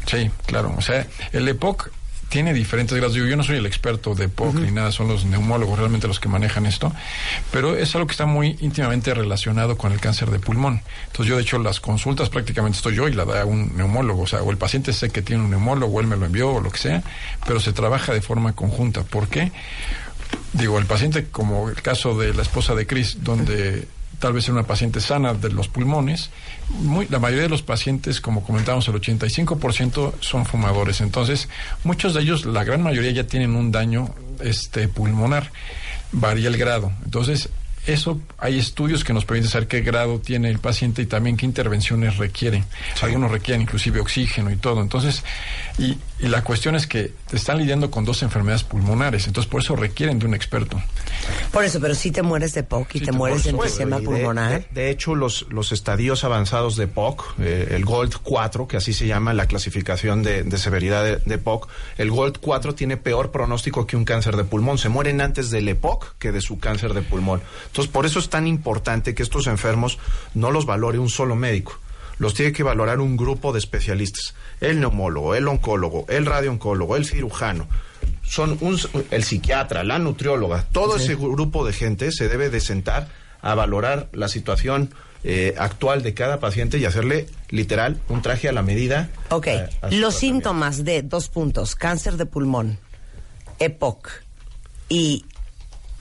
Sí, 0.06 0.30
claro. 0.46 0.74
O 0.76 0.80
sea, 0.80 1.06
el 1.32 1.48
EPOC 1.48 1.90
tiene 2.32 2.54
diferentes 2.54 2.96
grados. 2.96 3.12
Digo, 3.12 3.26
yo 3.26 3.36
no 3.36 3.44
soy 3.44 3.58
el 3.58 3.66
experto 3.66 4.14
de 4.14 4.24
EPOC 4.24 4.54
ni 4.54 4.70
nada, 4.70 4.90
son 4.90 5.06
los 5.06 5.26
neumólogos 5.26 5.78
realmente 5.78 6.08
los 6.08 6.18
que 6.18 6.30
manejan 6.30 6.64
esto, 6.64 6.90
pero 7.50 7.76
es 7.76 7.94
algo 7.94 8.06
que 8.06 8.12
está 8.12 8.24
muy 8.24 8.56
íntimamente 8.60 9.12
relacionado 9.12 9.76
con 9.76 9.92
el 9.92 10.00
cáncer 10.00 10.30
de 10.30 10.38
pulmón. 10.38 10.80
Entonces 11.08 11.26
yo, 11.26 11.36
de 11.36 11.42
hecho, 11.42 11.58
las 11.58 11.78
consultas 11.80 12.30
prácticamente 12.30 12.78
estoy 12.78 12.94
yo 12.94 13.06
y 13.06 13.12
la 13.12 13.26
da 13.26 13.44
un 13.44 13.76
neumólogo. 13.76 14.22
O 14.22 14.26
sea, 14.26 14.42
o 14.42 14.50
el 14.50 14.56
paciente 14.56 14.94
sé 14.94 15.10
que 15.10 15.20
tiene 15.20 15.44
un 15.44 15.50
neumólogo, 15.50 15.98
o 15.98 16.00
él 16.00 16.06
me 16.06 16.16
lo 16.16 16.24
envió 16.24 16.52
o 16.52 16.60
lo 16.62 16.70
que 16.70 16.78
sea, 16.78 17.02
pero 17.46 17.60
se 17.60 17.74
trabaja 17.74 18.14
de 18.14 18.22
forma 18.22 18.54
conjunta. 18.54 19.02
¿Por 19.02 19.28
qué? 19.28 19.52
Digo, 20.54 20.78
el 20.78 20.86
paciente, 20.86 21.26
como 21.30 21.68
el 21.68 21.82
caso 21.82 22.16
de 22.18 22.32
la 22.32 22.40
esposa 22.40 22.74
de 22.74 22.86
Chris, 22.86 23.18
donde 23.22 23.86
tal 24.22 24.32
vez 24.32 24.44
ser 24.44 24.54
una 24.54 24.62
paciente 24.62 25.00
sana 25.00 25.34
de 25.34 25.50
los 25.50 25.66
pulmones. 25.66 26.30
Muy, 26.70 27.08
la 27.08 27.18
mayoría 27.18 27.42
de 27.42 27.48
los 27.48 27.62
pacientes, 27.62 28.20
como 28.20 28.44
comentamos, 28.44 28.86
el 28.86 28.94
85% 28.94 30.14
son 30.20 30.46
fumadores. 30.46 31.00
Entonces, 31.00 31.48
muchos 31.82 32.14
de 32.14 32.20
ellos, 32.20 32.46
la 32.46 32.62
gran 32.62 32.84
mayoría 32.84 33.10
ya 33.10 33.26
tienen 33.26 33.56
un 33.56 33.72
daño 33.72 34.14
este, 34.40 34.86
pulmonar. 34.86 35.50
Varía 36.12 36.46
el 36.46 36.56
grado. 36.56 36.92
Entonces, 37.04 37.48
eso 37.84 38.20
hay 38.38 38.60
estudios 38.60 39.02
que 39.02 39.12
nos 39.12 39.24
permiten 39.24 39.50
saber 39.50 39.66
qué 39.66 39.80
grado 39.80 40.20
tiene 40.20 40.50
el 40.50 40.60
paciente 40.60 41.02
y 41.02 41.06
también 41.06 41.36
qué 41.36 41.44
intervenciones 41.44 42.16
requiere. 42.16 42.62
Algunos 43.00 43.28
requieren 43.32 43.62
inclusive 43.62 43.98
oxígeno 43.98 44.52
y 44.52 44.56
todo. 44.56 44.82
Entonces, 44.82 45.24
y, 45.78 45.98
y 46.22 46.28
la 46.28 46.42
cuestión 46.44 46.74
es 46.76 46.86
que 46.86 47.12
están 47.32 47.58
lidiando 47.58 47.90
con 47.90 48.04
dos 48.04 48.22
enfermedades 48.22 48.62
pulmonares, 48.64 49.26
entonces 49.26 49.50
por 49.50 49.60
eso 49.60 49.76
requieren 49.76 50.18
de 50.18 50.26
un 50.26 50.34
experto. 50.34 50.80
Por 51.52 51.64
eso, 51.64 51.80
pero 51.80 51.94
si 51.94 52.10
te 52.10 52.22
mueres 52.22 52.54
de 52.54 52.62
POC 52.62 52.94
y 52.94 52.98
Sí, 53.00 53.04
te 53.04 53.10
te- 53.10 53.12
mueres 53.16 53.44
de 53.44 53.50
enfisema 53.50 53.98
pulmonar. 53.98 54.66
De, 54.70 54.82
de 54.82 54.90
hecho, 54.90 55.14
los, 55.14 55.46
los 55.50 55.72
estadios 55.72 56.24
avanzados 56.24 56.76
de 56.76 56.86
POC, 56.86 57.34
eh, 57.40 57.68
el 57.72 57.84
GOLD 57.84 58.14
4, 58.22 58.66
que 58.68 58.76
así 58.76 58.92
se 58.92 59.06
llama 59.06 59.34
la 59.34 59.46
clasificación 59.46 60.22
de, 60.22 60.42
de 60.44 60.58
severidad 60.58 61.04
de, 61.04 61.16
de 61.16 61.38
POC, 61.38 61.68
el 61.98 62.10
GOLD 62.10 62.38
4 62.40 62.74
tiene 62.74 62.96
peor 62.96 63.30
pronóstico 63.30 63.86
que 63.86 63.96
un 63.96 64.04
cáncer 64.04 64.36
de 64.36 64.44
pulmón. 64.44 64.78
Se 64.78 64.88
mueren 64.88 65.20
antes 65.20 65.50
del 65.50 65.68
EPOC 65.68 66.16
que 66.18 66.32
de 66.32 66.40
su 66.40 66.58
cáncer 66.58 66.94
de 66.94 67.02
pulmón. 67.02 67.42
Entonces, 67.66 67.92
por 67.92 68.06
eso 68.06 68.18
es 68.18 68.28
tan 68.30 68.46
importante 68.46 69.14
que 69.14 69.22
estos 69.22 69.46
enfermos 69.48 69.98
no 70.34 70.50
los 70.50 70.66
valore 70.66 70.98
un 70.98 71.08
solo 71.10 71.34
médico. 71.36 71.78
Los 72.18 72.34
tiene 72.34 72.52
que 72.52 72.62
valorar 72.62 73.00
un 73.00 73.16
grupo 73.16 73.52
de 73.52 73.58
especialistas. 73.58 74.34
El 74.62 74.80
neumólogo, 74.80 75.34
el 75.34 75.48
oncólogo, 75.48 76.06
el 76.08 76.24
radiooncólogo, 76.24 76.96
el 76.96 77.04
cirujano. 77.04 77.66
Son 78.22 78.56
un, 78.60 78.78
el 79.10 79.24
psiquiatra, 79.24 79.82
la 79.84 79.98
nutrióloga, 79.98 80.64
todo 80.72 80.96
ese 80.96 81.16
grupo 81.16 81.66
de 81.66 81.72
gente 81.72 82.12
se 82.12 82.28
debe 82.28 82.48
de 82.48 82.60
sentar 82.60 83.08
a 83.42 83.54
valorar 83.54 84.08
la 84.12 84.28
situación 84.28 84.94
eh, 85.24 85.54
actual 85.58 86.02
de 86.02 86.14
cada 86.14 86.40
paciente 86.40 86.78
y 86.78 86.84
hacerle 86.84 87.26
literal 87.50 88.00
un 88.08 88.22
traje 88.22 88.48
a 88.48 88.52
la 88.52 88.62
medida. 88.62 89.10
Ok, 89.30 89.48
eh, 89.48 89.68
a 89.82 89.90
los 89.90 90.14
síntomas 90.14 90.84
de 90.84 91.02
dos 91.02 91.28
puntos, 91.28 91.74
cáncer 91.74 92.16
de 92.16 92.26
pulmón, 92.26 92.78
EPOC 93.58 94.08
y 94.88 95.24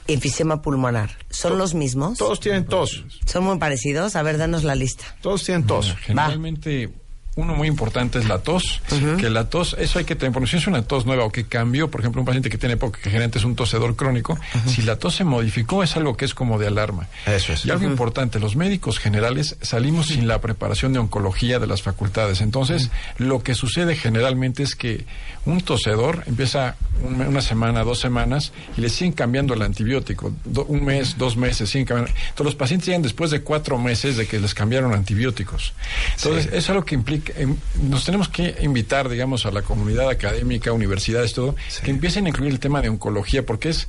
enfisema 0.08 0.62
pulmonar, 0.62 1.18
¿son 1.30 1.58
los 1.58 1.74
mismos? 1.74 2.18
Todos 2.18 2.40
tienen 2.40 2.66
tos, 2.66 3.06
¿Son 3.26 3.44
muy 3.44 3.58
parecidos? 3.58 4.16
A 4.16 4.24
ver, 4.24 4.38
danos 4.38 4.64
la 4.64 4.76
lista. 4.76 5.04
todos 5.22 5.44
tienen 5.44 5.66
tos. 5.66 5.96
Generalmente, 6.02 6.90
uno 7.36 7.56
muy 7.56 7.68
importante 7.68 8.20
es 8.20 8.28
la 8.28 8.40
tos, 8.40 8.82
que 9.18 9.30
la 9.30 9.50
tos, 9.50 9.76
eso 9.80 10.00
hay 10.00 10.06
que 10.06 10.16
tener, 10.16 10.34
porque 10.34 10.50
si 10.50 10.58
es 10.58 10.68
una 10.68 10.82
tos 10.82 11.06
nueva 11.06 11.24
o 11.24 11.32
que 11.32 11.46
cambió, 11.46 11.90
por 11.90 12.02
ejemplo, 12.02 12.22
un 12.22 12.26
paciente 12.26 12.50
que 12.50 12.58
tiene 12.58 12.74
época 12.74 12.98
que 13.00 13.10
generalmente 13.10 13.40
es 13.40 13.46
un 13.46 13.56
tosedor 13.56 13.96
crónico, 13.96 14.38
si 14.68 14.82
la 14.82 14.98
tos 14.98 15.16
se 15.16 15.24
modificó 15.24 15.82
es 15.82 15.96
algo 15.96 16.18
que 16.18 16.26
es 16.26 16.34
como 16.34 16.60
de 16.60 16.68
alarma. 16.68 17.08
Eso 17.26 17.54
es. 17.54 17.66
Y 17.66 17.70
algo 17.72 17.86
importante, 17.86 18.40
los 18.40 18.56
médicos 18.58 19.00
generales 19.00 19.56
salimos 19.62 20.08
sin 20.08 20.28
la 20.28 20.42
preparación 20.42 20.92
de 20.94 21.00
oncología 21.00 21.60
de 21.60 21.68
las 21.68 21.82
facultades. 21.82 22.42
Entonces, 22.42 22.90
lo 23.18 23.42
que 23.44 23.56
sucede 23.56 23.96
generalmente 23.96 24.64
es 24.64 24.76
que 24.76 25.06
un 25.46 25.62
tosedor 25.62 26.24
empieza 26.28 26.76
un 27.04 27.22
una 27.22 27.42
semana, 27.42 27.84
dos 27.84 28.00
semanas 28.00 28.52
y 28.78 28.82
le 28.82 28.90
siguen 28.90 29.14
cambiando 29.14 29.54
el 29.54 29.62
antibiótico. 29.62 30.34
Do- 30.44 30.66
un 30.66 30.84
mes, 30.84 31.18
dos 31.18 31.38
meses, 31.38 31.70
siguen 31.70 31.86
cambiando. 31.86 32.12
Entonces, 32.12 32.46
los 32.46 32.56
pacientes 32.56 32.88
llegan 32.88 33.02
después 33.04 33.32
de 33.32 33.42
cuatro 33.42 33.78
meses 33.78 34.18
de 34.18 34.28
que 34.28 34.40
les 34.40 34.54
cambiaron 34.54 34.94
antibióticos. 34.94 35.74
Entonces, 36.18 36.48
eso 36.48 36.56
es 36.58 36.70
algo 36.70 36.84
que 36.84 36.96
implica, 36.96 37.21
em, 37.36 37.56
nos 37.90 38.06
tenemos 38.06 38.30
que 38.30 38.56
invitar, 38.62 39.10
digamos, 39.10 39.46
a 39.46 39.52
la 39.52 39.62
comunidad 39.62 40.10
académica, 40.10 40.72
universidades, 40.72 41.34
todo, 41.34 41.56
que 41.84 41.92
empiecen 41.92 42.26
a 42.26 42.30
incluir 42.30 42.52
el 42.52 42.60
tema 42.60 42.82
de 42.82 42.90
oncología, 42.90 43.46
porque 43.46 43.70
es, 43.70 43.88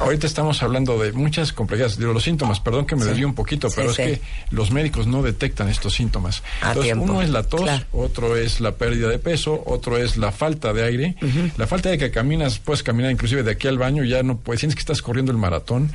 ahorita 0.00 0.26
estamos 0.26 0.62
hablando 0.62 0.98
de 0.98 1.12
muchas 1.12 1.52
complejidades, 1.52 1.96
digo, 1.98 2.12
los 2.12 2.22
síntomas, 2.22 2.60
perdón 2.60 2.86
que 2.86 2.96
me 2.96 3.04
desvío 3.04 3.26
un 3.26 3.34
poquito, 3.34 3.68
Sí, 3.68 3.74
pero 3.76 3.92
sí. 3.94 4.02
es 4.02 4.18
que 4.18 4.24
los 4.50 4.70
médicos 4.70 5.06
no 5.06 5.22
detectan 5.22 5.68
estos 5.68 5.94
síntomas. 5.94 6.42
A 6.60 6.68
Entonces, 6.68 6.82
tiempo. 6.84 7.04
uno 7.04 7.22
es 7.22 7.30
la 7.30 7.42
tos, 7.42 7.62
Claro. 7.62 7.84
otro 7.92 8.36
es 8.36 8.60
la 8.60 8.72
pérdida 8.72 9.08
de 9.08 9.18
peso, 9.18 9.62
otro 9.66 9.96
es 9.98 10.16
la 10.16 10.32
falta 10.32 10.72
de 10.72 10.84
aire. 10.84 11.16
La 11.56 11.66
falta 11.66 11.90
de 11.90 11.98
que 11.98 12.10
caminas, 12.10 12.58
puedes 12.58 12.82
caminar 12.82 13.10
inclusive 13.10 13.42
de 13.42 13.50
aquí 13.52 13.68
al 13.68 13.78
baño, 13.78 14.04
ya 14.04 14.22
no 14.22 14.36
puedes, 14.38 14.60
tienes 14.60 14.74
que 14.74 14.80
estás 14.80 15.02
corriendo 15.02 15.32
el 15.32 15.38
maratón. 15.38 15.92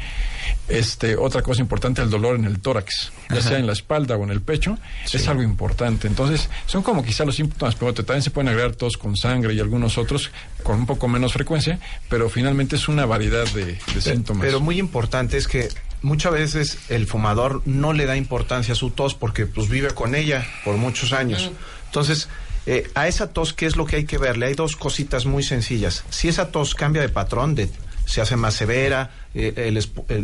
Este, 0.67 1.15
otra 1.15 1.41
cosa 1.41 1.61
importante, 1.61 2.01
el 2.01 2.09
dolor 2.09 2.35
en 2.35 2.45
el 2.45 2.59
tórax, 2.59 3.11
ya 3.29 3.41
sea 3.41 3.57
en 3.57 3.67
la 3.67 3.73
espalda 3.73 4.15
o 4.17 4.23
en 4.23 4.31
el 4.31 4.41
pecho, 4.41 4.77
es 5.11 5.27
algo 5.27 5.41
importante. 5.43 6.07
Entonces, 6.07 6.49
son 6.65 6.83
como 6.83 7.03
quizá 7.03 7.23
los 7.25 7.35
síntomas, 7.35 7.75
pero 7.75 7.93
también 7.93 8.21
se 8.21 8.31
pueden 8.31 8.49
agregar 8.49 8.75
tos 8.75 8.97
con 8.97 9.15
sangre 9.15 9.53
y 9.53 9.59
algunos 9.59 9.97
otros 9.97 10.31
con 10.63 10.79
un 10.79 10.85
poco 10.85 11.07
menos 11.07 11.33
frecuencia, 11.33 11.79
pero 12.09 12.29
finalmente 12.29 12.75
es 12.75 12.87
una 12.89 13.05
variedad 13.05 13.45
de, 13.53 13.76
de 13.93 14.01
síntomas. 14.01 14.45
Pero 14.45 14.59
muy 14.59 14.79
importante 14.79 15.37
es 15.37 15.47
que 15.47 15.69
muchas 16.01 16.31
veces 16.33 16.77
el 16.89 17.07
fumador 17.07 17.61
no 17.65 17.93
le 17.93 18.05
da 18.05 18.15
importancia 18.15 18.73
a 18.73 18.75
su 18.75 18.91
tos 18.91 19.15
porque 19.15 19.45
pues 19.45 19.69
vive 19.69 19.89
con 19.89 20.15
ella 20.15 20.45
por 20.63 20.77
muchos 20.77 21.13
años. 21.13 21.51
Entonces, 21.85 22.29
eh, 22.65 22.89
a 22.95 23.07
esa 23.07 23.31
tos, 23.31 23.53
¿qué 23.53 23.65
es 23.65 23.75
lo 23.75 23.85
que 23.85 23.97
hay 23.97 24.05
que 24.05 24.17
verle? 24.17 24.47
Hay 24.47 24.53
dos 24.53 24.75
cositas 24.75 25.25
muy 25.25 25.43
sencillas. 25.43 26.03
Si 26.09 26.27
esa 26.27 26.51
tos 26.51 26.75
cambia 26.75 27.01
de 27.01 27.09
patrón, 27.09 27.55
de, 27.55 27.69
se 28.05 28.21
hace 28.21 28.35
más 28.35 28.55
severa, 28.55 29.11
eh, 29.33 29.53
el, 29.55 29.77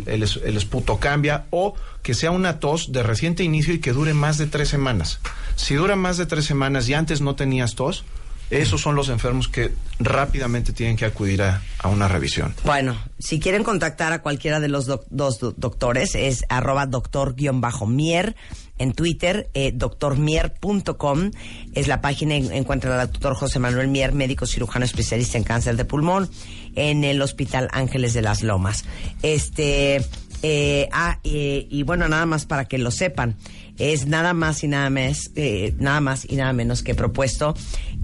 el 0.04 0.56
esputo 0.56 0.98
cambia, 0.98 1.46
o 1.50 1.74
que 2.02 2.14
sea 2.14 2.30
una 2.30 2.60
tos 2.60 2.92
de 2.92 3.02
reciente 3.02 3.44
inicio 3.44 3.74
y 3.74 3.78
que 3.78 3.92
dure 3.92 4.14
más 4.14 4.38
de 4.38 4.46
tres 4.46 4.68
semanas. 4.68 5.20
Si 5.56 5.74
dura 5.74 5.96
más 5.96 6.16
de 6.16 6.26
tres 6.26 6.44
semanas 6.44 6.88
y 6.88 6.94
antes 6.94 7.20
no 7.20 7.34
tenías 7.34 7.74
tos, 7.74 8.04
esos 8.50 8.80
son 8.80 8.94
los 8.94 9.08
enfermos 9.08 9.48
que 9.48 9.72
rápidamente 9.98 10.72
tienen 10.72 10.96
que 10.96 11.04
acudir 11.04 11.42
a, 11.42 11.62
una 11.84 12.08
revisión. 12.08 12.54
Bueno, 12.64 12.96
si 13.18 13.40
quieren 13.40 13.64
contactar 13.64 14.12
a 14.12 14.22
cualquiera 14.22 14.60
de 14.60 14.68
los 14.68 14.86
dos 14.86 15.38
do- 15.40 15.54
doctores, 15.56 16.14
es 16.14 16.44
arroba 16.48 16.86
doctor-mier 16.86 18.36
en 18.78 18.92
Twitter, 18.92 19.48
eh, 19.54 19.70
doctormier.com 19.72 21.30
es 21.74 21.86
la 21.88 22.00
página, 22.00 22.34
en- 22.34 22.52
encuentran 22.52 22.98
al 22.98 23.10
doctor 23.10 23.34
José 23.34 23.58
Manuel 23.60 23.88
Mier, 23.88 24.12
médico 24.12 24.46
cirujano 24.46 24.84
especialista 24.84 25.38
en 25.38 25.44
cáncer 25.44 25.76
de 25.76 25.84
pulmón, 25.84 26.28
en 26.74 27.04
el 27.04 27.22
Hospital 27.22 27.68
Ángeles 27.72 28.14
de 28.14 28.22
las 28.22 28.42
Lomas. 28.42 28.84
Este, 29.22 30.04
eh, 30.46 30.90
ah, 30.92 31.20
eh, 31.24 31.66
y 31.70 31.84
bueno, 31.84 32.06
nada 32.06 32.26
más 32.26 32.44
para 32.44 32.66
que 32.66 32.76
lo 32.76 32.90
sepan, 32.90 33.34
es 33.78 34.06
nada 34.06 34.34
más 34.34 34.62
y 34.62 34.68
nada 34.68 34.90
más, 34.90 35.30
eh, 35.36 35.74
nada 35.78 36.02
más 36.02 36.26
y 36.28 36.36
nada 36.36 36.52
menos 36.52 36.82
que 36.82 36.94
propuesto 36.94 37.54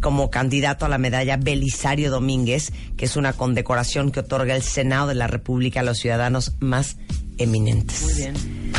como 0.00 0.30
candidato 0.30 0.86
a 0.86 0.88
la 0.88 0.96
medalla 0.96 1.36
Belisario 1.36 2.10
Domínguez, 2.10 2.72
que 2.96 3.04
es 3.04 3.16
una 3.16 3.34
condecoración 3.34 4.10
que 4.10 4.20
otorga 4.20 4.56
el 4.56 4.62
Senado 4.62 5.08
de 5.08 5.16
la 5.16 5.26
República 5.26 5.80
a 5.80 5.82
los 5.82 5.98
ciudadanos 5.98 6.54
más 6.60 6.96
eminentes. 7.36 8.00
Muy 8.04 8.14
bien. 8.14 8.34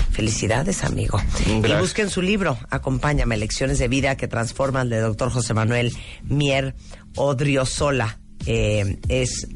Felicidades, 0.10 0.84
amigo. 0.84 1.22
Y 1.46 1.60
Gracias. 1.60 1.82
busquen 1.82 2.10
su 2.10 2.24
libro, 2.24 2.58
Acompáñame, 2.72 3.38
Lecciones 3.38 3.78
de 3.78 3.88
Vida 3.88 4.18
que 4.18 4.28
Transforman, 4.28 4.90
de 4.90 5.02
doctor 5.02 5.30
José 5.30 5.54
Manuel 5.54 5.96
Mier 6.24 6.74
Odriozola. 7.16 8.18
Eh, 8.48 8.98
es, 9.08 9.48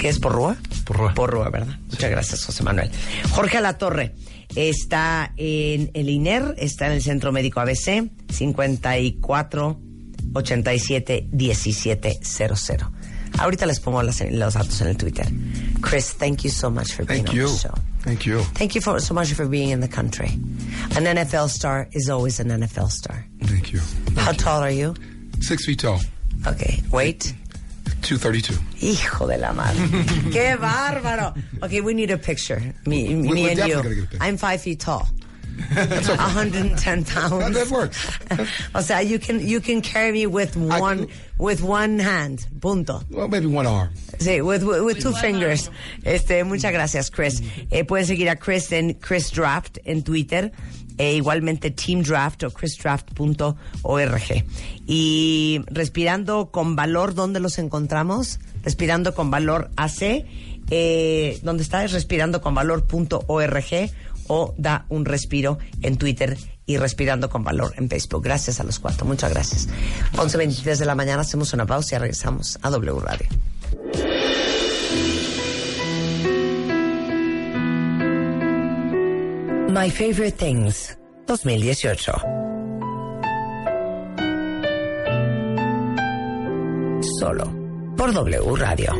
¿qué 0.00 0.08
es 0.08 0.18
Porrúa? 0.18 0.56
Porrúa. 0.84 1.14
Porrúa, 1.14 1.50
¿verdad? 1.50 1.78
Muchas 1.88 2.10
gracias, 2.10 2.44
José 2.44 2.62
Manuel. 2.64 2.90
Jorge 3.30 3.58
Alatorre 3.58 4.14
está 4.56 5.32
en 5.36 5.90
el 5.94 6.08
INER, 6.08 6.54
está 6.58 6.86
en 6.86 6.92
el 6.92 7.02
Centro 7.02 7.30
Médico 7.30 7.60
ABC, 7.60 8.10
54 8.28 9.80
87 10.34 11.28
17 11.30 12.18
00. 12.22 12.92
Ahorita 13.38 13.64
les 13.66 13.78
pongo 13.80 14.02
las- 14.02 14.20
los 14.30 14.54
datos 14.54 14.80
en 14.80 14.88
el 14.88 14.96
Twitter. 14.96 15.26
Chris, 15.80 16.14
thank 16.18 16.42
you 16.42 16.50
so 16.50 16.70
much 16.70 16.92
for 16.92 17.04
being 17.06 17.24
Thank 17.24 17.30
on 17.30 17.36
you. 17.36 17.46
the 17.48 17.58
show. 17.58 17.74
Thank 18.04 18.24
you. 18.26 18.40
Thank 18.54 18.74
you 18.74 18.80
for, 18.80 19.00
so 19.00 19.14
much 19.14 19.32
for 19.34 19.46
being 19.46 19.70
in 19.70 19.80
the 19.80 19.88
country. 19.88 20.30
An 20.96 21.04
NFL 21.06 21.48
star 21.48 21.88
is 21.92 22.08
always 22.10 22.40
an 22.40 22.48
NFL 22.50 22.90
star. 22.90 23.24
Thank 23.44 23.72
you. 23.72 23.80
How 24.16 24.32
tall 24.32 24.62
are 24.62 24.70
you? 24.72 24.94
Six 25.40 25.64
feet 25.64 25.78
tall, 25.80 26.00
Okay, 26.46 26.82
wait. 26.90 27.34
232. 28.02 28.58
Hijo 28.82 29.26
de 29.26 29.38
la 29.38 29.52
madre. 29.52 29.78
¡Qué 30.30 30.56
bárbaro! 30.56 31.34
Okay, 31.62 31.80
we 31.80 31.94
need 31.94 32.10
a 32.10 32.18
picture. 32.18 32.60
Me, 32.86 33.08
We- 33.08 33.14
me 33.14 33.28
we're 33.44 33.50
and 33.50 33.68
you. 33.68 34.06
I'm 34.20 34.36
five 34.36 34.60
feet 34.60 34.80
tall. 34.80 35.06
110 35.74 37.04
pounds. 37.04 37.54
That 37.54 37.68
works. 37.70 38.18
o 38.74 38.80
sea, 38.80 39.00
you 39.02 39.18
can 39.18 39.46
you 39.46 39.60
can 39.60 39.82
carry 39.82 40.10
me 40.12 40.26
with 40.26 40.56
one 40.56 41.08
with 41.38 41.62
one 41.62 41.98
hand. 41.98 42.46
Punto. 42.60 43.02
Well, 43.10 43.28
maybe 43.28 43.46
one 43.46 43.66
arm. 43.66 43.90
Sí, 44.18 44.42
with, 44.44 44.62
with, 44.64 44.82
with 44.82 45.00
two 45.00 45.12
fingers. 45.12 45.70
Este, 46.04 46.44
muchas 46.44 46.72
gracias, 46.72 47.10
Chris. 47.10 47.42
Eh, 47.70 47.84
pueden 47.84 48.06
seguir 48.06 48.28
a 48.30 48.36
Chris 48.36 48.72
en 48.72 48.94
Chris 48.94 49.30
Draft 49.30 49.78
en 49.84 50.02
Twitter. 50.02 50.50
E 51.00 51.14
igualmente 51.14 51.70
Team 51.70 52.02
Draft 52.02 52.42
o 52.44 52.50
chrisdraft.org. 52.50 54.44
Y 54.86 55.62
Respirando 55.66 56.50
con 56.50 56.76
Valor, 56.76 57.14
¿dónde 57.14 57.40
los 57.40 57.58
encontramos? 57.58 58.38
Respirando 58.62 59.14
con 59.14 59.30
Valor 59.30 59.70
AC. 59.76 60.26
Eh, 60.70 61.40
¿Dónde 61.42 61.62
está? 61.62 61.84
Es 61.86 61.92
respirando-con-valor.org 61.92 63.90
o 64.26 64.54
da 64.58 64.84
un 64.90 65.06
respiro 65.06 65.58
en 65.80 65.96
Twitter 65.96 66.36
y 66.66 66.76
Respirando 66.76 67.30
con 67.30 67.44
Valor 67.44 67.72
en 67.78 67.88
Facebook. 67.88 68.22
Gracias 68.22 68.60
a 68.60 68.64
los 68.64 68.78
cuatro. 68.78 69.06
Muchas 69.06 69.32
gracias. 69.32 69.68
11.23 70.16 70.76
de 70.76 70.84
la 70.84 70.94
mañana 70.94 71.22
hacemos 71.22 71.54
una 71.54 71.64
pausa 71.64 71.96
y 71.96 71.98
regresamos 71.98 72.58
a 72.60 72.68
W 72.68 73.00
Radio. 73.00 73.26
My 79.72 79.88
Favorite 79.88 80.36
Things 80.36 80.98
2018. 81.26 82.12
Solo 87.20 87.44
por 87.96 88.12
W 88.12 88.56
Radio. 88.56 88.92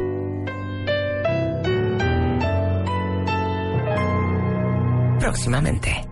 Próximamente. 5.18 6.09